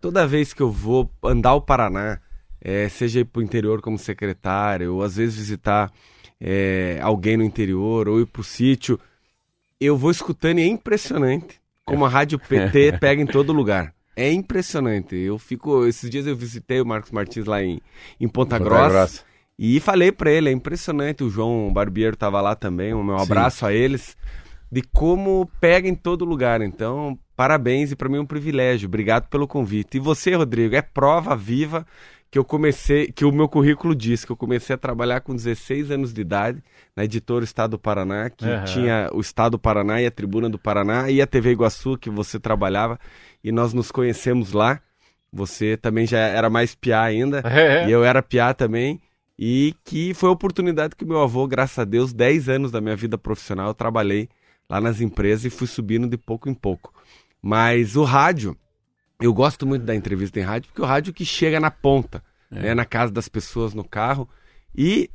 [0.00, 2.18] Toda vez que eu vou andar o Paraná,
[2.60, 5.92] eh, seja ir para o interior como secretário, ou às vezes visitar
[6.40, 8.98] eh, alguém no interior, ou ir para o sítio,
[9.78, 11.59] eu vou escutando e é impressionante
[11.90, 13.92] como a Rádio PT pega em todo lugar.
[14.16, 15.16] É impressionante.
[15.16, 15.86] Eu fico.
[15.86, 17.80] Esses dias eu visitei o Marcos Martins lá em,
[18.20, 18.90] em Ponta, Ponta Grossa.
[18.90, 19.30] Grossa.
[19.58, 23.24] E falei pra ele, é impressionante, o João Barbiero tava lá também, o meu Sim.
[23.24, 24.16] abraço a eles,
[24.72, 26.62] de como pega em todo lugar.
[26.62, 28.86] Então, parabéns e pra mim é um privilégio.
[28.86, 29.98] Obrigado pelo convite.
[29.98, 31.86] E você, Rodrigo, é prova viva
[32.30, 35.90] que eu comecei, que o meu currículo diz que eu comecei a trabalhar com 16
[35.90, 36.62] anos de idade
[36.94, 38.64] na editora Estado do Paraná, que Aham.
[38.64, 42.08] tinha o Estado do Paraná e a Tribuna do Paraná e a TV Iguaçu que
[42.08, 43.00] você trabalhava
[43.42, 44.80] e nós nos conhecemos lá.
[45.32, 47.42] Você também já era mais piá ainda.
[47.50, 47.88] É.
[47.88, 49.00] E eu era piá também.
[49.36, 52.94] E que foi a oportunidade que meu avô, graças a Deus, 10 anos da minha
[52.94, 54.28] vida profissional, eu trabalhei
[54.68, 56.92] lá nas empresas e fui subindo de pouco em pouco.
[57.42, 58.56] Mas o rádio,
[59.20, 62.74] eu gosto muito da entrevista em rádio, porque o rádio que chega na ponta, né,
[62.74, 64.28] na casa das pessoas, no carro.
[64.74, 65.10] E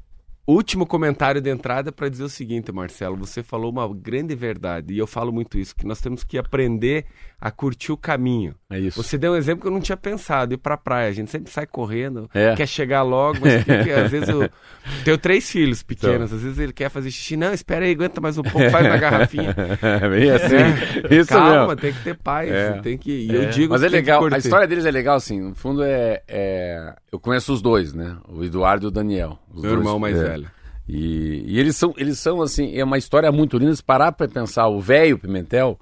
[0.47, 4.97] último comentário de entrada para dizer o seguinte, Marcelo, você falou uma grande verdade, e
[4.97, 7.05] eu falo muito isso, que nós temos que aprender
[7.41, 8.55] a curtir o caminho.
[8.67, 9.01] É isso.
[9.03, 11.07] Você deu um exemplo que eu não tinha pensado, ir pra praia.
[11.07, 12.55] A gente sempre sai correndo, É.
[12.55, 14.49] quer chegar logo, mas que, às vezes eu
[15.05, 17.37] tenho três filhos pequenos, às vezes ele quer fazer xixi.
[17.37, 19.55] Não, espera aí, aguenta mais um pouco, faz na garrafinha.
[19.81, 20.55] É bem assim.
[20.55, 21.75] É, Isso Calma, mesmo.
[21.75, 22.71] tem que ter paz, É.
[22.81, 23.11] tem que.
[23.11, 25.39] E eu digo Mas é legal, a história deles é legal, assim.
[25.39, 28.17] No fundo, é, é- Eu conheço os dois, né?
[28.27, 29.37] O Eduardo e o Daniel.
[29.53, 30.23] Os Meu dois, irmão mais é.
[30.23, 30.47] velho.
[30.87, 33.75] E, e eles são, eles são assim, é uma história muito linda.
[33.75, 35.79] Se parar pra pensar, o velho Pimentel,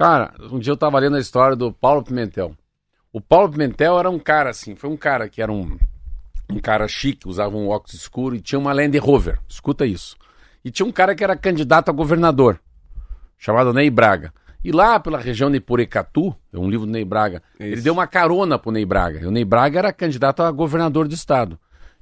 [0.00, 2.56] cara, um dia eu tava lendo a história do Paulo Pimentel.
[3.12, 5.78] O Paulo Pimentel era um cara assim, foi um cara que era um,
[6.50, 9.38] um cara chique, usava um óculos escuro e tinha uma Land Rover.
[9.46, 10.16] Escuta isso.
[10.64, 12.58] E tinha um cara que era candidato a governador,
[13.36, 14.32] chamado Ney Braga.
[14.64, 17.84] E lá pela região de Porecatu, é um livro do Ney Braga, ele Isso.
[17.84, 19.20] deu uma carona pro Ney Braga.
[19.20, 21.58] E o Ney Braga era candidato a governador do estado.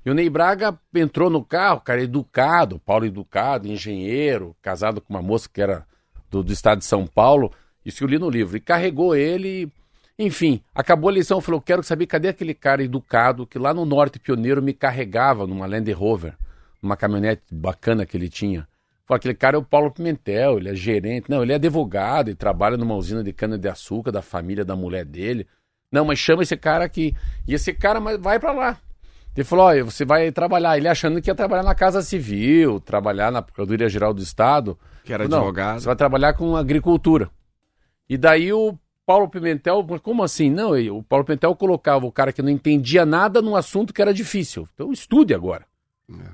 [0.07, 5.23] E o Ney Braga entrou no carro, cara, educado, Paulo educado, engenheiro, casado com uma
[5.23, 5.85] moça que era
[6.31, 7.53] do, do estado de São Paulo,
[7.89, 9.71] isso eu li no livro, e carregou ele,
[10.19, 14.19] enfim, acabou a eleição, falou, quero saber cadê aquele cara educado que lá no Norte
[14.19, 16.35] Pioneiro me carregava numa Land Rover,
[16.83, 18.67] numa caminhonete bacana que ele tinha.
[19.09, 21.31] Falou, aquele cara é o Paulo Pimentel, ele é gerente.
[21.31, 25.47] Não, ele é advogado e trabalha numa usina de cana-de-açúcar da família da mulher dele.
[25.91, 27.17] Não, mas chama esse cara aqui.
[27.47, 28.79] E esse cara mas vai para lá.
[29.35, 30.77] Ele falou, olha, você vai trabalhar.
[30.77, 34.79] Ele achando que ia trabalhar na Casa Civil, trabalhar na Procuradoria Geral do Estado.
[35.05, 35.81] Que era Não, advogado.
[35.81, 37.31] Você vai trabalhar com agricultura.
[38.09, 40.51] E daí o Paulo Pimentel, como assim?
[40.51, 44.13] Não, o Paulo Pimentel colocava o cara que não entendia nada num assunto que era
[44.13, 44.69] difícil.
[44.75, 45.67] Então estude agora.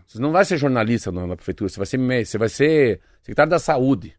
[0.07, 3.51] Você não vai ser jornalista na, na prefeitura, você vai ser você vai ser secretário
[3.51, 4.15] da saúde.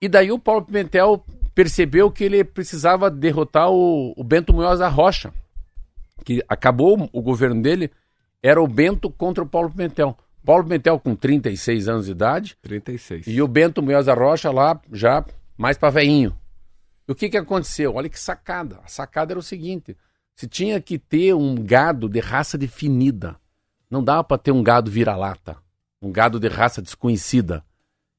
[0.00, 1.24] E daí o Paulo Pimentel
[1.54, 5.32] percebeu que ele precisava derrotar o, o Bento Munhoz da Rocha.
[6.24, 7.90] Que acabou o governo dele,
[8.42, 10.16] era o Bento contra o Paulo Pimentel.
[10.44, 13.26] Paulo Pimentel com 36 anos de idade, 36.
[13.26, 15.24] e o Bento Munhoz da Rocha lá já
[15.56, 16.34] mais para veinho.
[17.10, 17.94] E o que, que aconteceu?
[17.96, 18.78] Olha que sacada.
[18.84, 19.96] A sacada era o seguinte:
[20.36, 23.36] se tinha que ter um gado de raça definida.
[23.90, 25.56] Não dava para ter um gado vira-lata.
[26.00, 27.64] Um gado de raça desconhecida.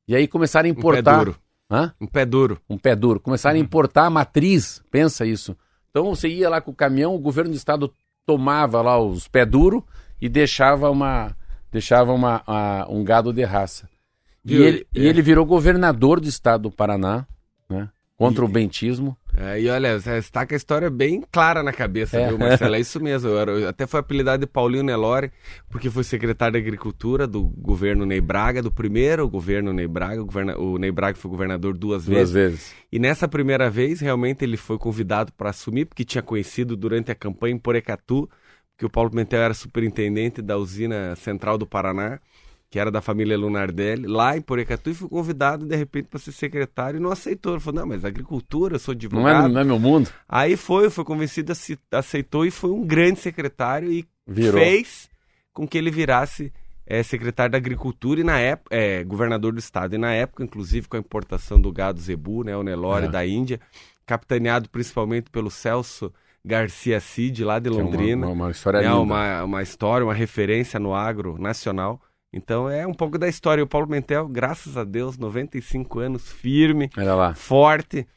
[0.05, 1.17] E aí começaram a Um pé importar.
[1.19, 1.35] duro.
[1.69, 1.93] Hã?
[2.01, 2.61] Um pé duro.
[2.69, 3.21] Um pé duro.
[3.21, 4.83] Começaram a importar a matriz.
[4.91, 5.55] Pensa isso.
[5.89, 7.93] Então você ia lá com o caminhão, o governo do estado
[8.25, 9.85] tomava lá os pé duro
[10.21, 11.33] e deixava uma
[11.71, 13.87] deixava uma, a- um gado de raça.
[14.43, 14.65] E Viu?
[14.65, 15.09] ele, e É.
[15.09, 17.25] ele virou governador do estado do Paraná,
[17.69, 17.89] né?
[18.27, 19.17] Contra o bentismo.
[19.35, 22.27] É, e olha, você está com a história bem clara na cabeça, É.
[22.27, 22.75] viu, Marcelo?
[22.75, 23.29] É isso mesmo.
[23.29, 25.31] Eu era- eu até foi apelidado de Paulinho Nelore,
[25.69, 30.21] porque foi secretário de Agricultura do governo Ney Braga, do primeiro governo Ney Braga.
[30.21, 32.33] O, governa- o Ney Braga foi governador duas, Duas vezes.
[32.33, 32.73] vezes.
[32.91, 37.15] E nessa primeira vez, realmente, ele foi convidado para assumir, porque tinha conhecido durante a
[37.15, 38.29] campanha em Porecatu,
[38.77, 42.19] que o Paulo Pimentel era superintendente da usina central do Paraná,
[42.71, 46.31] que era da família Lunardelli, lá em Porecatu, e foi convidado, de repente, para ser
[46.31, 47.51] secretário, e não aceitou.
[47.53, 49.53] Ele falou, não, mas agricultura, eu sou Não é, advogado.
[49.53, 50.09] não é meu mundo?
[50.27, 54.59] Aí foi, foi convencido, ace- aceitou, e foi um grande secretário, e Virou.
[54.61, 55.09] fez
[55.53, 56.53] com que ele virasse
[56.87, 59.93] é, secretário da Agricultura e na época, é, governador do estado.
[59.95, 63.09] E na época, inclusive, com a importação do gado zebu, né, o Nelore É.
[63.09, 63.59] da Índia,
[64.05, 66.11] capitaneado principalmente pelo Celso
[66.43, 68.25] Garcia Cid, lá de é uma- Londrina.
[68.27, 68.97] Uma, uma história É linda.
[68.99, 72.01] uma, uma história, uma referência no agro nacional.
[72.33, 73.63] Então é um pouco da história.
[73.63, 76.89] O Paulo Mentel, graças a Deus, 95 anos, firme,
[77.35, 78.07] forte.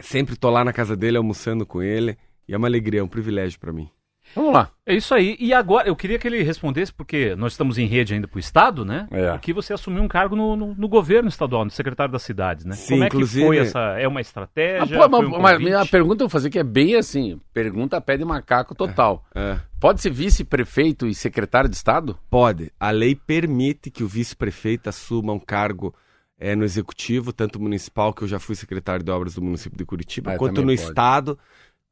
[0.00, 2.18] Sempre tô lá na casa dele almoçando com ele.
[2.46, 3.88] E é uma alegria, é um privilégio para mim.
[4.34, 4.70] Vamos lá.
[4.86, 5.36] É isso aí.
[5.38, 8.84] E agora, eu queria que ele respondesse, porque nós estamos em rede ainda pro Estado,
[8.84, 9.06] né?
[9.10, 9.28] É.
[9.30, 12.74] Aqui você assumiu um cargo no, no- no governo estadual, no secretário das cidades, né?
[12.74, 13.78] Sim, Como é que inclusive- foi essa...
[13.98, 14.86] É uma Ah, estratégia?
[14.86, 15.74] pô, foi mas, um mas convite?
[15.74, 19.24] a pergunta que eu vou fazer que é bem assim: pergunta pé de macaco total.
[19.34, 19.58] É.
[19.78, 22.18] Pode ser vice-prefeito e secretário de Estado?
[22.30, 22.72] Pode.
[22.80, 25.94] A lei permite que o vice-prefeito assuma um cargo
[26.38, 29.84] eh, no executivo, tanto municipal, que eu já fui secretário de obras do município de
[29.84, 30.80] Curitiba, Ah, quanto no pode.
[30.80, 31.38] estado,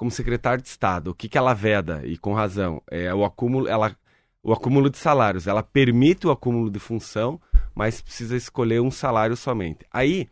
[0.00, 1.10] como secretário de estado.
[1.10, 3.94] O que, que ela veda, e com razão, é o acúmulo, ela,
[4.42, 5.46] o acúmulo de salários.
[5.46, 7.38] Ela permite o acúmulo de função,
[7.74, 9.84] mas precisa escolher um salário somente.
[9.92, 10.26] Aí,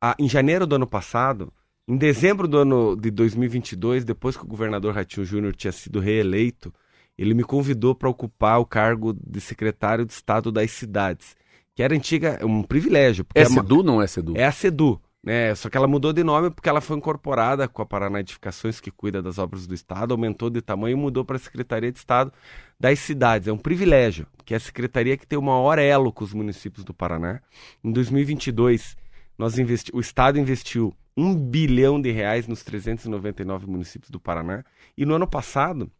[0.00, 1.52] a- em janeiro do ano passado,
[1.86, 6.72] em dezembro do ano de 2022, depois que o governador Ratinho Júnior tinha sido reeleito,
[7.18, 11.36] ele me convidou para ocupar o cargo de secretário de Estado das cidades,
[11.74, 14.32] que era antiga, um privilégio, porque É é, uma- Sedu ou não é Sedu?
[14.34, 15.54] é a SEDU, né?
[15.54, 18.90] Só que ela mudou de nome porque ela foi incorporada com a Paraná Edificações, que
[18.90, 22.30] cuida das obras do Estado, aumentou de tamanho e mudou para a Secretaria de Estado
[22.78, 23.48] das Cidades.
[23.48, 26.84] É um privilégio, que é a secretaria que tem o maior elo com os municípios
[26.84, 27.40] do Paraná.
[27.82, 28.96] Em 2022,
[29.38, 29.90] nós investi...
[29.94, 34.62] o Estado investiu um bilhão de reais nos 399 municípios do Paraná.
[34.96, 35.90] E no ano passado,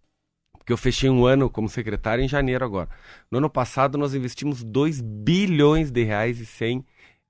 [0.58, 2.90] porque eu fechei um ano como secretário em janeiro agora.
[3.30, 6.84] No ano passado, nós investimos 2 bilhões de reais e 100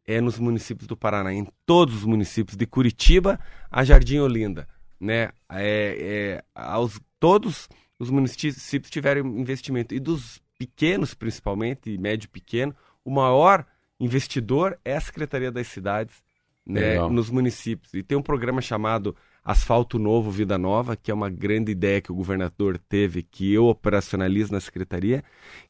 [0.07, 3.41] é nos municípios do Paraná, em todos os municípios, de Curitiba
[3.71, 4.69] a Jardim Olinda,
[5.01, 5.31] né?
[5.51, 12.29] É, é, aos, todos os municípios tiveram investimento, e dos pequenos, principalmente, e médio e
[12.29, 13.67] pequeno, o maior
[13.99, 16.15] investidor é a Secretaria das Cidades,
[16.67, 16.81] né?
[16.81, 17.11] Legal.
[17.11, 17.93] Nos municípios.
[17.95, 19.15] E tem um programa chamado
[19.45, 23.67] Asfalto Novo, Vida Nova, que é uma grande ideia que o governador teve, que eu
[23.67, 25.23] operacionalizo na Secretaria,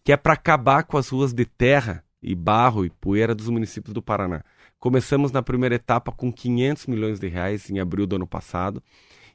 [0.05, 3.93] que é para acabar com as ruas de terra e barro e poeira dos municípios
[3.93, 4.43] do Paraná.
[4.81, 8.83] Começamos na primeira etapa com 500 milhões de reais em abril do ano passado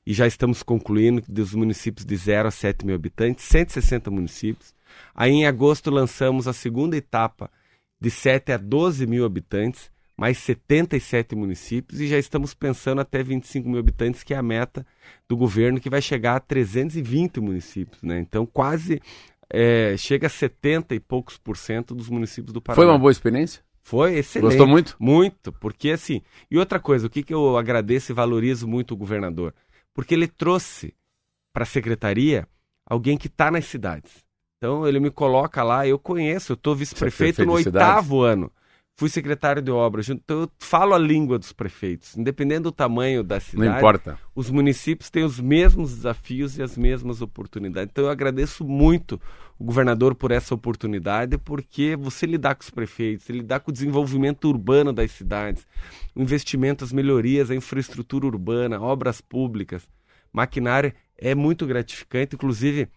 [0.06, 4.74] e já estamos concluindo dos municípios de 0 a 7 mil habitantes, 160 municípios.
[5.14, 7.50] Aí em agosto lançamos a segunda etapa
[8.02, 13.70] de 7 a 12 mil habitantes, mais 77 municípios e já estamos pensando até 25
[13.70, 14.86] mil habitantes, que é a meta
[15.28, 18.02] do governo, que vai chegar a 320 municípios.
[18.02, 18.20] Né?
[18.20, 19.02] Então quase
[19.52, 22.76] é, chega a 70 e poucos por cento dos municípios do Paraná.
[22.76, 23.64] Foi uma boa experiência?
[23.82, 24.52] Foi excelente.
[24.52, 24.96] Gostou muito?
[25.00, 26.22] Muito, porque assim.
[26.50, 29.54] E outra coisa, o que, que eu agradeço e valorizo muito o governador?
[29.94, 30.94] Porque ele trouxe
[31.52, 32.48] para a secretaria
[32.86, 34.24] alguém que está nas cidades.
[34.58, 38.52] Então ele me coloca lá, eu conheço, eu estou vice-prefeito prefeito no oitavo ano.
[39.00, 43.40] Fui secretário de obras, então eu falo a língua dos prefeitos, independente do tamanho da
[43.40, 43.70] cidade.
[43.70, 44.20] Não importa.
[44.36, 47.90] Os municípios têm os mesmos desafios e as mesmas oportunidades.
[47.90, 49.14] Então eu agradeço muito
[49.58, 54.50] o governador por essa oportunidade, porque você lidar com os prefeitos, lidar com o desenvolvimento
[54.50, 55.66] urbano das cidades,
[56.14, 59.88] o investimento, as melhorias, a infraestrutura urbana, obras públicas,
[60.34, 62.36] maquinário, é muito gratificante.
[62.36, 62.90] Inclusive,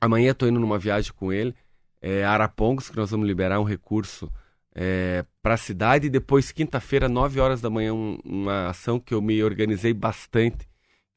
[0.00, 1.54] amanhã estou indo numa viagem com ele,
[2.00, 4.32] é, Arapongos, que nós vamos liberar um recurso
[4.74, 6.06] é, para a cidade.
[6.06, 10.68] E depois, quinta-feira, 9 horas da manhã, um, uma ação que eu me organizei bastante,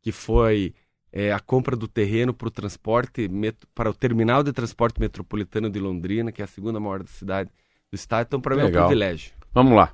[0.02, 0.74] que foi
[1.12, 3.30] é, a compra do terreno para o transporte,
[3.76, 7.50] para o terminal de transporte metropolitano de Londrina, que é a segunda maior cidade
[7.92, 8.28] do estado.
[8.28, 9.34] Então, para mim é um privilégio.
[9.54, 9.94] Vamos lá.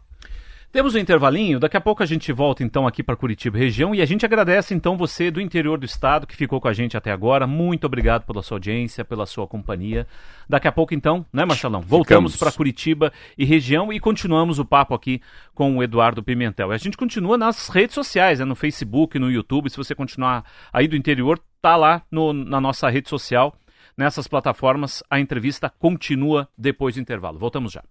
[0.69, 4.01] Temos um intervalinho, daqui a pouco a gente volta então aqui para Curitiba região e
[4.01, 7.09] a gente agradece então você do interior do estado que ficou com a gente até
[7.09, 7.47] agora.
[7.47, 10.05] Muito obrigado pela sua audiência, pela sua companhia.
[10.47, 11.81] Daqui a pouco então, né, Marcelão?
[11.81, 15.21] Voltamos para Curitiba e região e continuamos o papo aqui
[15.55, 16.71] com o Eduardo Pimentel.
[16.71, 19.69] A gente continua nas redes sociais, né, no Facebook, no YouTube.
[19.69, 23.55] Se você continuar aí do interior, tá lá no, na nossa rede social,
[23.97, 25.01] nessas plataformas.
[25.09, 27.39] A entrevista continua depois do intervalo.
[27.39, 27.81] Voltamos já.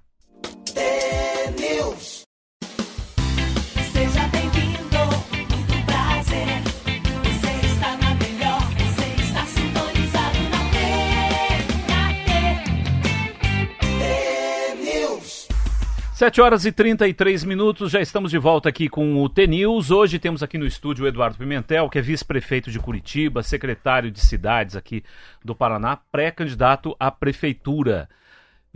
[16.17, 19.91] Sete horas e 33 minutos, já estamos de volta aqui com o T-News.
[19.91, 24.19] Hoje temos aqui no estúdio o Eduardo Pimentel, que é vice-prefeito de Curitiba, secretário de
[24.19, 25.05] cidades aqui
[25.45, 28.09] do Paraná, pré-candidato à prefeitura.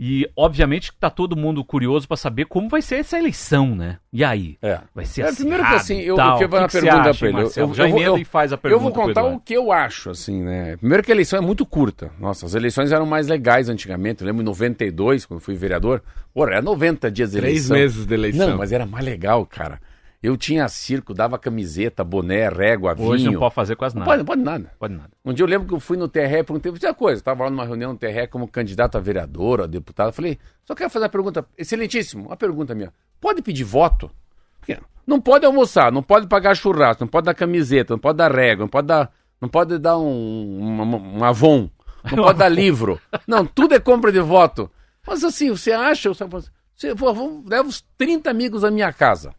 [0.03, 3.99] E, obviamente, está todo mundo curioso para saber como vai ser essa eleição, né?
[4.11, 4.57] E aí?
[4.59, 4.79] É.
[4.95, 5.43] Vai ser é, assim.
[5.43, 6.41] Primeiro que assim, eu, tal.
[6.41, 7.37] eu vou que pergunta para ele.
[7.37, 8.83] Eu, eu, já emenda e faz a pergunta.
[8.83, 10.75] Eu vou contar o que eu acho, assim, né?
[10.77, 12.11] Primeiro que a eleição é muito curta.
[12.19, 14.23] Nossa, as eleições eram mais legais antigamente.
[14.23, 16.01] Eu lembro em 92, quando fui vereador.
[16.33, 17.75] Pô, era 90 dias de eleição.
[17.75, 18.49] Três meses de eleição.
[18.49, 19.79] Não, mas era mais legal, cara.
[20.21, 23.09] Eu tinha circo, dava camiseta, boné, régua, vinho.
[23.09, 24.05] Hoje não pode fazer quase nada.
[24.05, 24.73] Não pode, não pode nada.
[24.77, 25.09] Pode nada.
[25.25, 27.65] Um dia eu lembro que eu fui no TRE perguntei, uma coisa, estava lá numa
[27.65, 31.09] reunião no TRE como candidato a vereador, a deputado, eu falei, só quero fazer uma
[31.09, 34.11] pergunta, excelentíssimo, uma pergunta minha, pode pedir voto?
[34.59, 38.31] Porque não pode almoçar, não pode pagar churrasco, não pode dar camiseta, não pode dar
[38.31, 41.67] régua, não pode dar, não pode dar um, um, um Avon,
[42.15, 43.01] não pode dar livro.
[43.25, 44.69] Não, tudo é compra de voto.
[45.07, 46.51] Mas assim, você acha, você, você,
[46.83, 49.33] eu levo uns 30 amigos à minha casa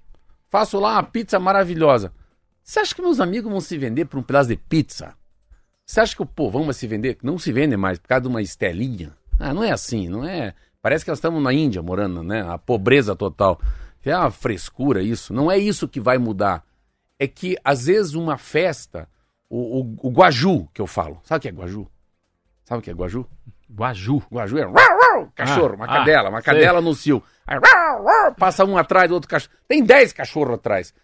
[0.53, 2.13] faço lá uma pizza maravilhosa.
[2.63, 5.15] Você acha que meus amigos vão se vender por um pedaço de pizza?
[5.85, 7.17] Você acha que o povão vai se vender?
[7.23, 9.17] Não se vende mais por causa de uma estelinha.
[9.39, 10.55] Ah, não é assim, não é.
[10.83, 12.43] Parece que nós estamos na Índia morando, né?
[12.43, 13.59] A pobreza total.
[14.05, 15.33] É uma frescura isso.
[15.33, 16.63] Não é isso que vai mudar.
[17.19, 19.09] É que, às vezes, uma festa,
[19.49, 21.19] o, o, o guaju que eu falo.
[21.25, 21.89] Sabe o que é guaju?
[22.65, 23.27] Sabe o que é guaju?
[23.75, 24.23] Guaju.
[24.31, 24.65] Guaju é
[25.35, 26.89] cachorro, ah, uma cadela, ah, uma cadela sei.
[26.89, 27.23] no cio.
[27.47, 27.59] Aí,
[28.39, 29.55] passa um atrás do outro cachorro.
[29.67, 30.95] Tem dez cachorros atrás.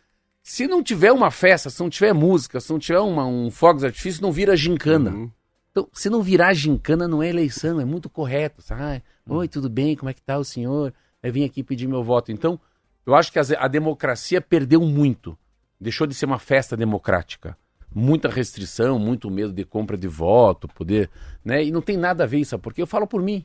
[0.42, 3.80] Se não tiver uma festa, se não tiver música, se não tiver uma, um fogos
[3.80, 5.10] de artifício, não vira gincana.
[5.10, 5.30] Uhum.
[5.70, 8.62] Então, se não virar gincana, não é eleição, é muito correto.
[8.62, 9.02] Sabe?
[9.28, 9.96] Oi, tudo bem?
[9.96, 10.92] Como é que tá o senhor?
[11.22, 12.32] Eu vim aqui pedir meu voto.
[12.32, 12.58] Então,
[13.04, 15.36] eu acho que a, a democracia perdeu muito.
[15.80, 17.56] Deixou de ser uma festa democrática
[17.94, 21.10] muita restrição, muito medo de compra de voto, poder,
[21.44, 21.64] né?
[21.64, 23.44] E não tem nada a ver isso, porque eu falo por mim.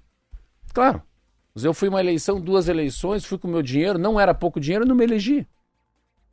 [0.73, 1.01] Claro,
[1.61, 4.95] eu fui uma eleição, duas eleições, fui com meu dinheiro, não era pouco dinheiro, não
[4.95, 5.47] me elegi.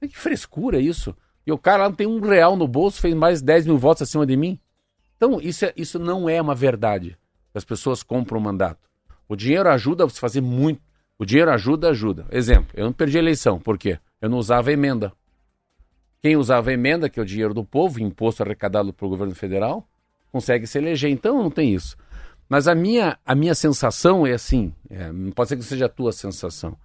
[0.00, 1.14] Que frescura isso.
[1.46, 4.02] E o cara lá não tem um real no bolso, fez mais 10 mil votos
[4.02, 4.58] acima de mim.
[5.16, 7.18] Então, isso, é, isso não é uma verdade.
[7.52, 8.88] As pessoas compram o mandato.
[9.28, 10.80] O dinheiro ajuda a você fazer muito.
[11.18, 12.26] O dinheiro ajuda, ajuda.
[12.30, 13.58] Exemplo, eu não perdi a eleição.
[13.58, 13.98] Por quê?
[14.20, 15.12] Eu não usava emenda.
[16.22, 19.88] Quem usava emenda, que é o dinheiro do povo, imposto arrecadado pelo governo federal,
[20.30, 21.10] consegue se eleger.
[21.10, 21.96] Então não tem isso.
[22.48, 25.88] Mas a minha, a minha sensação é assim, é, não pode ser que seja a
[25.88, 26.76] tua sensação.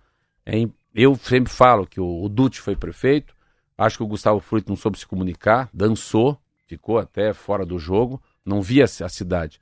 [0.46, 0.54] É,
[0.94, 3.36] eu sempre falo que o, o Dutti foi prefeito,
[3.78, 8.22] acho que o Gustavo Fruto não soube se comunicar, dançou, ficou até fora do jogo,
[8.46, 9.60] não via a cidade.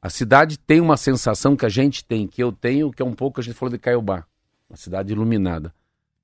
[0.00, 3.14] A cidade tem uma sensação que a gente tem, que eu tenho, que é um
[3.14, 4.26] pouco a gente falou de Caiobá,
[4.68, 5.74] uma cidade iluminada.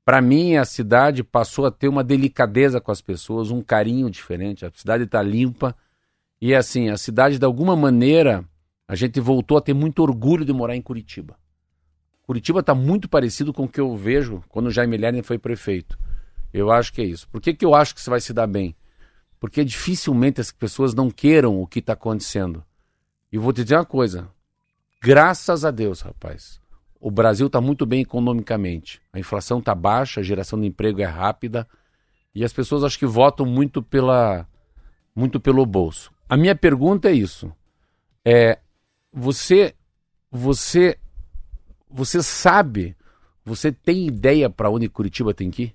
[0.08, 4.64] Para mim, a cidade passou a ter uma delicadeza com as pessoas, um carinho diferente.
[4.64, 5.76] A cidade está limpa.
[6.40, 8.42] E assim, a cidade, de alguma maneira,
[8.88, 11.36] a gente voltou a ter muito orgulho de morar em Curitiba.
[12.22, 15.98] Curitiba está muito parecido com o que eu vejo quando o Jaime Lerner foi prefeito.
[16.54, 17.28] Eu acho que é isso.
[17.28, 18.74] Por que, que eu acho que você vai se dar bem?
[19.38, 22.64] Porque dificilmente as pessoas não queiram o que está acontecendo.
[23.30, 24.26] E vou te dizer uma coisa.
[25.02, 26.66] Graças a Deus, rapaz
[27.00, 29.00] o Brasil está muito bem economicamente.
[29.12, 31.66] A inflação está baixa, a geração de emprego é rápida
[32.34, 34.46] e as pessoas acho que votam muito pela
[35.14, 36.12] muito pelo bolso.
[36.28, 37.52] A minha pergunta é isso:
[38.24, 38.58] é
[39.12, 39.74] você
[40.30, 40.98] você
[41.90, 42.96] você sabe
[43.48, 45.74] Você tem ideia para onde Curitiba tem que ir?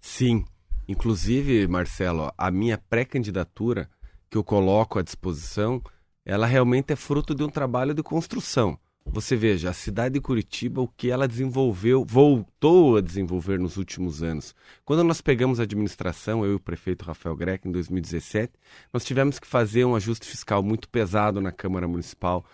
[0.00, 0.44] Sim.
[0.88, 3.88] Inclusive, Marcelo, a minha pré-candidatura
[4.28, 5.80] que eu coloco à disposição,
[6.24, 8.76] ela realmente é fruto de um trabalho de construção.
[9.04, 14.22] Você veja, a cidade de Curitiba, o que ela desenvolveu, voltou a desenvolver nos últimos
[14.22, 14.54] anos.
[14.84, 18.54] Quando nós pegamos a administração, eu e o prefeito Rafael Greco, em 2017,
[18.92, 22.44] nós tivemos que fazer um ajuste fiscal muito pesado na Câmara Municipal,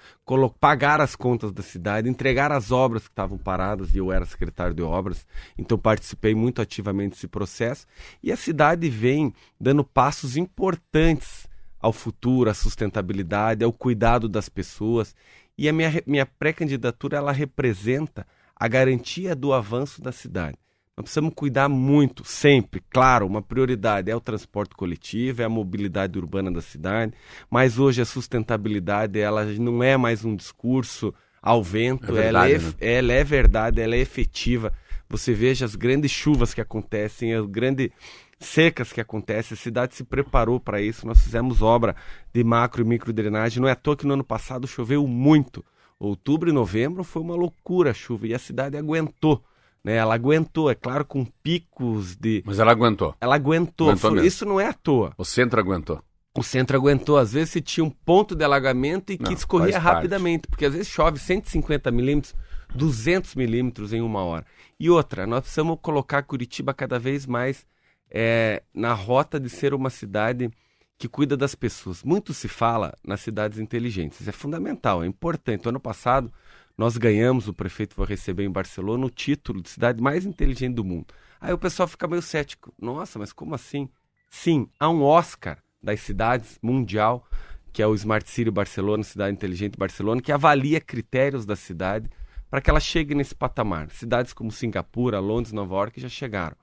[0.58, 4.74] pagar as contas da cidade, entregar as obras que estavam paradas, e eu era secretário
[4.74, 5.26] de obras,
[5.56, 7.86] então participei muito ativamente desse processo.
[8.22, 11.46] E a cidade vem dando passos importantes
[11.80, 15.14] ao futuro, à sustentabilidade, ao cuidado das pessoas.
[15.58, 20.56] E a minha, minha pré-candidatura ela representa a garantia do avanço da cidade.
[20.96, 22.82] Nós precisamos cuidar muito, sempre.
[22.90, 27.12] Claro, uma prioridade é o transporte coletivo, é a mobilidade urbana da cidade,
[27.50, 32.48] mas hoje a sustentabilidade ela não é mais um discurso ao vento, é verdade, ela,
[32.48, 32.72] é, né?
[32.80, 34.72] ela é verdade, ela é efetiva.
[35.08, 37.90] Você veja as grandes chuvas que acontecem, as grandes
[38.38, 41.06] secas que acontecem, a cidade se preparou para isso.
[41.06, 41.96] Nós fizemos obra
[42.32, 43.60] de macro e micro drenagem.
[43.60, 45.64] Não é à toa que no ano passado choveu muito.
[45.98, 49.42] Outubro e novembro foi uma loucura a chuva e a cidade aguentou.
[49.82, 49.96] Né?
[49.96, 52.42] Ela aguentou, é claro, com picos de.
[52.46, 53.14] Mas ela aguentou.
[53.20, 53.88] Ela aguentou.
[53.88, 54.26] aguentou foi...
[54.26, 55.12] Isso não é à toa.
[55.18, 56.00] O centro aguentou.
[56.36, 57.18] O centro aguentou.
[57.18, 60.72] Às vezes se tinha um ponto de alagamento e não, que escorria rapidamente, porque às
[60.72, 62.34] vezes chove 150 milímetros,
[62.74, 64.46] 200 milímetros em uma hora.
[64.78, 67.66] E outra, nós precisamos colocar Curitiba cada vez mais
[68.10, 70.50] é, na rota de ser uma cidade
[70.98, 72.02] que cuida das pessoas.
[72.02, 74.26] Muito se fala nas cidades inteligentes.
[74.26, 75.68] É fundamental, é importante.
[75.68, 76.32] ano passado,
[76.76, 80.84] nós ganhamos, o prefeito vai receber em Barcelona, o título de cidade mais inteligente do
[80.84, 81.06] mundo.
[81.40, 82.74] Aí o pessoal fica meio cético.
[82.80, 83.88] Nossa, mas como assim?
[84.28, 87.26] Sim, há um Oscar das cidades mundial,
[87.72, 92.10] que é o Smart City Barcelona, Cidade Inteligente Barcelona, que avalia critérios da cidade
[92.50, 93.90] para que ela chegue nesse patamar.
[93.90, 96.56] Cidades como Singapura, Londres, Nova York já chegaram.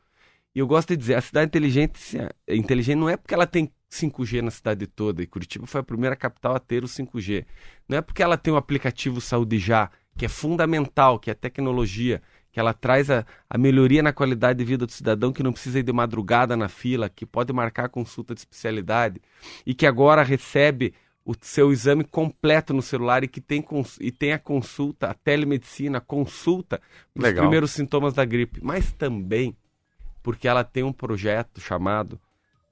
[0.55, 3.69] E eu gosto de dizer, a cidade inteligente, é inteligente não é porque ela tem
[3.91, 7.45] 5G na cidade toda, e Curitiba foi a primeira capital a ter o 5G.
[7.89, 12.21] Não é porque ela tem o aplicativo Saúde Já, que é fundamental, que é tecnologia,
[12.53, 15.79] que ela traz a, a melhoria na qualidade de vida do cidadão, que não precisa
[15.79, 19.21] ir de madrugada na fila, que pode marcar consulta de especialidade,
[19.65, 20.93] e que agora recebe
[21.25, 23.65] o seu exame completo no celular e que tem,
[23.99, 26.79] e tem a consulta, a telemedicina, a consulta
[27.13, 28.61] os primeiros sintomas da gripe.
[28.63, 29.53] Mas também
[30.25, 32.19] porque ela tem um projeto chamado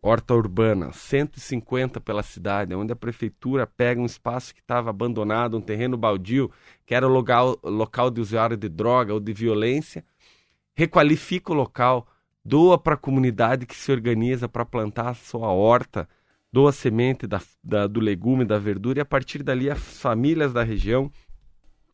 [0.01, 5.61] Horta Urbana, 150 pela cidade, onde a prefeitura pega um espaço que estava abandonado, um
[5.61, 6.49] terreno baldio,
[6.83, 10.03] que era o local, local de usuário de droga ou de violência,
[10.73, 12.07] requalifica o local,
[12.43, 16.09] doa para a comunidade que se organiza para plantar a sua horta,
[16.51, 20.63] doa semente da, da, do legume, da verdura, e a partir dali as famílias da
[20.63, 21.11] região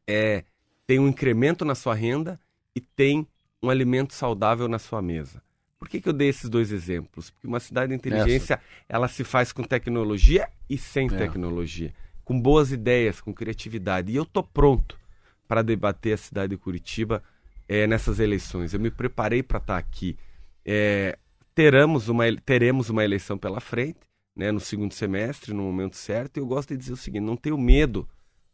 [0.08, 0.46] é,
[0.88, 2.40] têm um incremento na sua renda
[2.74, 3.28] e tem
[3.62, 5.44] um alimento saudável na sua mesa.
[5.80, 7.30] Por que, que eu dei esses dois exemplos?
[7.30, 8.64] Porque uma cidade de inteligência, Essa.
[8.90, 11.10] ela se faz com tecnologia e sem é.
[11.10, 11.94] tecnologia.
[12.26, 14.12] Com boas ideias, com criatividade.
[14.12, 15.00] E eu tô pronto
[15.48, 17.24] para debater a cidade de Curitiba
[17.68, 18.74] é, nessas eleições.
[18.74, 20.18] Eu me preparei para estar tá aqui.
[20.66, 21.18] É,
[21.56, 24.02] teremos, uma, teremos uma eleição pela frente,
[24.36, 26.38] né, no segundo semestre, no momento certo.
[26.38, 28.08] E eu gosto de dizer o seguinte: não tenho medo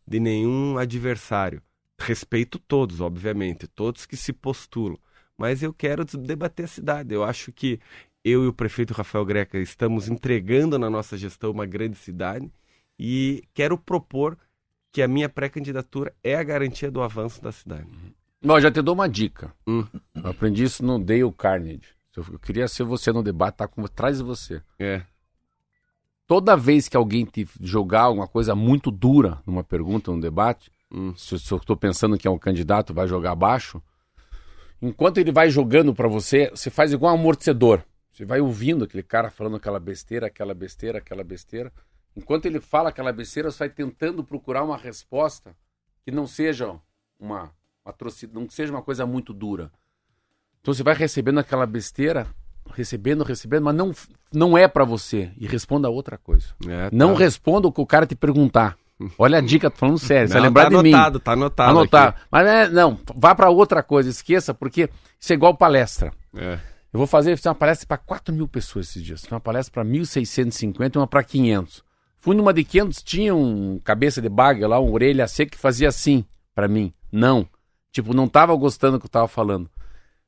[0.08, 1.62] de nenhum adversário.
[2.00, 5.00] Respeito todos, obviamente, todos que se postulam
[5.38, 7.14] mas eu quero debater a cidade.
[7.14, 7.80] Eu acho que
[8.24, 12.52] eu e o prefeito Rafael Greca estamos entregando na nossa gestão uma grande cidade
[12.98, 14.38] e quero propor
[14.92, 17.88] que a minha pré-candidatura é a garantia do avanço da cidade.
[18.42, 19.54] Bom, já te dou uma dica.
[19.68, 19.86] Hum.
[20.16, 21.96] Eu aprendi isso no Dale Carnegie.
[22.16, 24.62] Eu queria ser você no debate, tá com atrás de você.
[24.80, 25.02] É.
[26.26, 31.14] Toda vez que alguém te jogar alguma coisa muito dura numa pergunta, num debate, hum.
[31.16, 33.84] se, se eu estou pensando que é um candidato vai jogar abaixo,
[34.88, 37.82] enquanto ele vai jogando para você, você faz igual um amortecedor.
[38.12, 41.72] Você vai ouvindo aquele cara falando aquela besteira, aquela besteira, aquela besteira.
[42.16, 45.56] Enquanto ele fala aquela besteira, você vai tentando procurar uma resposta
[46.04, 46.80] que não seja
[47.20, 47.52] uma,
[47.84, 49.72] atrocidade, não seja uma coisa muito dura.
[50.62, 52.28] Então você vai recebendo aquela besteira,
[52.74, 53.94] recebendo, recebendo, mas não,
[54.34, 55.32] não é para você.
[55.38, 56.48] E responda outra coisa.
[56.68, 56.96] É, tá.
[56.96, 58.78] Não responda o que o cara te perguntar.
[59.18, 60.28] Olha a dica, tô falando sério.
[60.28, 61.20] Você vai lembrar tá de anotado, mim.
[61.20, 62.16] Tá anotado, anotado.
[62.32, 64.90] Mas é, não, vá para outra coisa, esqueça, porque
[65.20, 66.14] isso é igual palestra.
[66.36, 66.60] É.
[66.94, 69.24] Eu vou fazer uma palestra para 4 mil pessoas esses dias.
[69.30, 71.84] Uma palestra para 1.650 e uma para 500.
[72.20, 75.90] Fui numa de 500, tinha um cabeça de baga lá, uma orelha seca que fazia
[75.90, 76.26] assim
[76.56, 76.94] para mim.
[77.12, 77.48] Não.
[77.92, 79.70] Tipo, não tava gostando do que eu tava falando.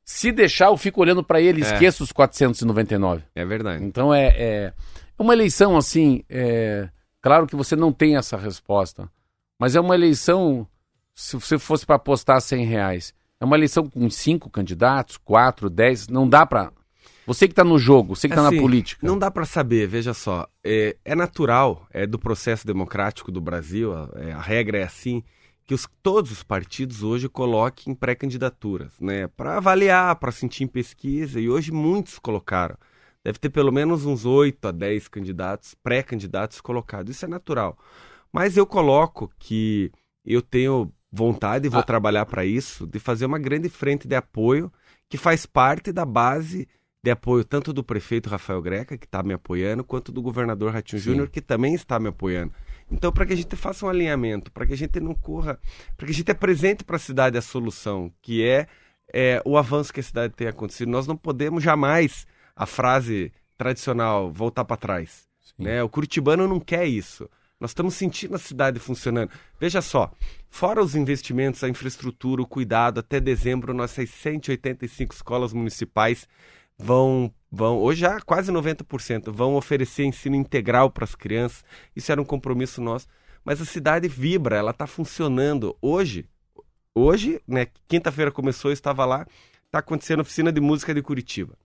[0.04, 1.72] Se deixar, eu fico olhando para ele e é.
[1.72, 3.24] esqueço os 499.
[3.34, 3.82] É verdade.
[3.82, 4.72] Então é, é
[5.18, 6.22] uma eleição assim.
[6.28, 6.90] É
[7.20, 9.10] Claro que você não tem essa resposta,
[9.58, 10.66] mas é uma eleição.
[11.14, 16.08] Se você fosse para apostar 100 reais, É uma eleição com cinco candidatos, quatro, dez,
[16.08, 16.72] não dá para
[17.24, 19.06] você que está no jogo, você que está Assim, na política.
[19.06, 20.48] Não dá para saber, veja só.
[20.64, 25.22] É, é natural, é do processo democrático do Brasil, a, é, a regra é assim,
[25.64, 29.28] que os- todos os partidos hoje coloquem pré-candidaturas, né?
[29.28, 32.76] Para avaliar, para sentir em pesquisa, e hoje muitos colocaram.
[33.24, 37.14] Deve ter pelo menos uns 8 a 10 candidatos, pré-candidatos colocados.
[37.14, 37.76] Isso é natural.
[38.32, 39.90] Mas eu coloco que
[40.24, 41.84] eu tenho vontade e vou Ah.
[41.84, 44.72] trabalhar para isso, de fazer uma grande frente de apoio
[45.08, 46.68] que faz parte da base
[47.02, 51.00] de apoio tanto do prefeito Rafael Greca, que está me apoiando, quanto do governador Ratinho.
[51.00, 52.52] Júnior, que também está me apoiando.
[52.90, 55.58] Então, para que a gente faça um alinhamento, para que a gente não corra,
[55.96, 58.66] para que a gente apresente para a cidade a solução, que é,
[59.12, 60.90] é, o avanço que a cidade tem acontecido.
[60.90, 62.26] Nós não podemos jamais,
[62.58, 65.28] a frase tradicional, voltar para trás.
[65.40, 65.62] Sim.
[65.62, 65.82] Né?
[65.82, 67.30] O curitibano não quer isso.
[67.60, 69.30] Nós estamos sentindo a cidade funcionando.
[69.60, 70.12] Veja só,
[70.50, 76.28] fora os investimentos, a infraestrutura, o cuidado, até dezembro nossas 185 escolas municipais
[76.76, 81.64] vão, vão hoje já quase 90%, vão oferecer ensino integral para as crianças.
[81.94, 83.06] Isso era um compromisso nosso.
[83.44, 85.76] Mas a cidade vibra, ela está funcionando.
[85.80, 86.28] Hoje,
[86.94, 89.26] hoje, né, quinta-feira começou, eu estava lá,
[89.66, 91.56] está acontecendo a oficina de música de Curitiba.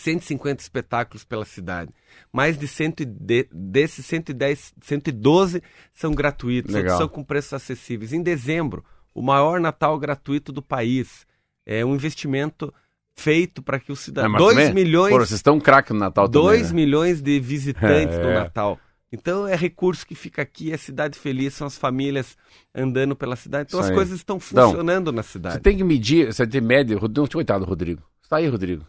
[0.00, 1.92] 150 espetáculos pela cidade.
[2.32, 5.62] Mais de 100 de, desses 110, 112
[5.94, 8.12] são gratuitos, são com preços acessíveis.
[8.12, 8.84] Em dezembro,
[9.14, 11.26] o maior Natal gratuito do país.
[11.66, 12.72] É um investimento
[13.14, 14.30] feito para que o É, cidadão.
[14.30, 16.42] mas 2 também- milhões, Pô, vocês estão craque no Natal também.
[16.48, 16.76] 2 né?
[16.76, 18.22] milhões de visitantes É.
[18.22, 18.78] no Natal.
[19.12, 22.36] Então é recurso que fica aqui, é cidade feliz, são as famílias
[22.74, 23.68] andando pela cidade.
[23.68, 23.96] Então Isso as aí.
[23.96, 25.56] coisas estão funcionando na cidade.
[25.56, 26.98] Você tem que medir, você tem média.
[27.32, 28.02] Coitado, Rodrigo.
[28.22, 28.86] Você tá aí, Rodrigo.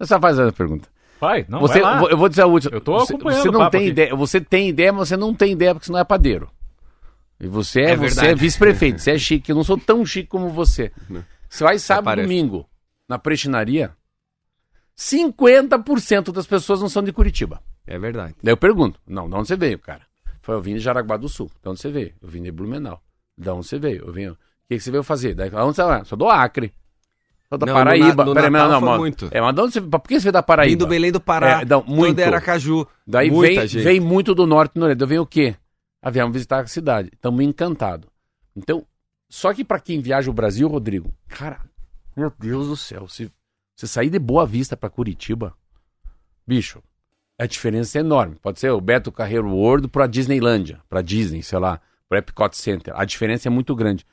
[0.00, 0.88] Você faz a pergunta.
[1.20, 2.10] Vai, não, você, vai lá.
[2.10, 2.74] eu vou dizer a última.
[2.74, 3.90] Eu tô você, acompanhando você o não papo tem aqui.
[3.90, 4.16] ideia.
[4.16, 6.50] Você tem ideia, mas você não tem ideia porque você não é padeiro.
[7.38, 9.50] E você é, É você é vice-prefeito, você é chique.
[9.50, 10.90] Eu não sou tão chique como você.
[11.48, 12.66] Você vai sábado e domingo
[13.06, 13.92] na prestinaria.
[14.96, 17.62] 50% das pessoas não são de Curitiba.
[17.86, 18.34] É verdade.
[18.42, 20.02] Daí eu pergunto, não, de onde você veio, cara?
[20.42, 21.50] Foi, eu vim de Jaraguá do Sul.
[21.62, 22.12] De onde você veio?
[22.22, 23.02] Eu vim de Blumenau.
[23.36, 24.04] De onde você veio?
[24.06, 24.28] Eu vim.
[24.28, 24.36] O
[24.68, 25.34] que, que você veio fazer?
[25.34, 26.04] Daí, aonde você vai?
[26.04, 26.72] Sou do Acre.
[27.50, 28.06] Sou da Não, Paraíba.
[28.08, 28.98] no Na- no Peraí, Natal não, não, mano.
[29.00, 29.28] muito.
[29.32, 30.70] É, mas de onde você, por que você veio da Paraíba?
[30.70, 32.16] Vim do Belém do Pará, É, não, muito.
[32.16, 32.86] todo Aracaju.
[33.06, 33.82] Daí muita vem, gente.
[33.82, 34.98] vem muito do norte do nordeste.
[35.00, 35.56] Daí vem o quê?
[36.00, 37.10] Ah, viemos visitar a cidade.
[37.12, 38.08] Estamos encantados.
[38.56, 38.86] Então,
[39.28, 41.60] só que para quem viaja o Brasil, Rodrigo, cara,
[42.16, 43.30] meu Deus do céu, se
[43.76, 45.52] você sair de Boa Vista para Curitiba,
[46.46, 46.80] bicho,
[47.38, 48.36] a diferença é enorme.
[48.40, 52.94] Pode ser o Beto Carreiro World para Disneylândia, para Disney, sei lá, para Epcot Center.
[52.96, 54.06] A diferença é muito grande.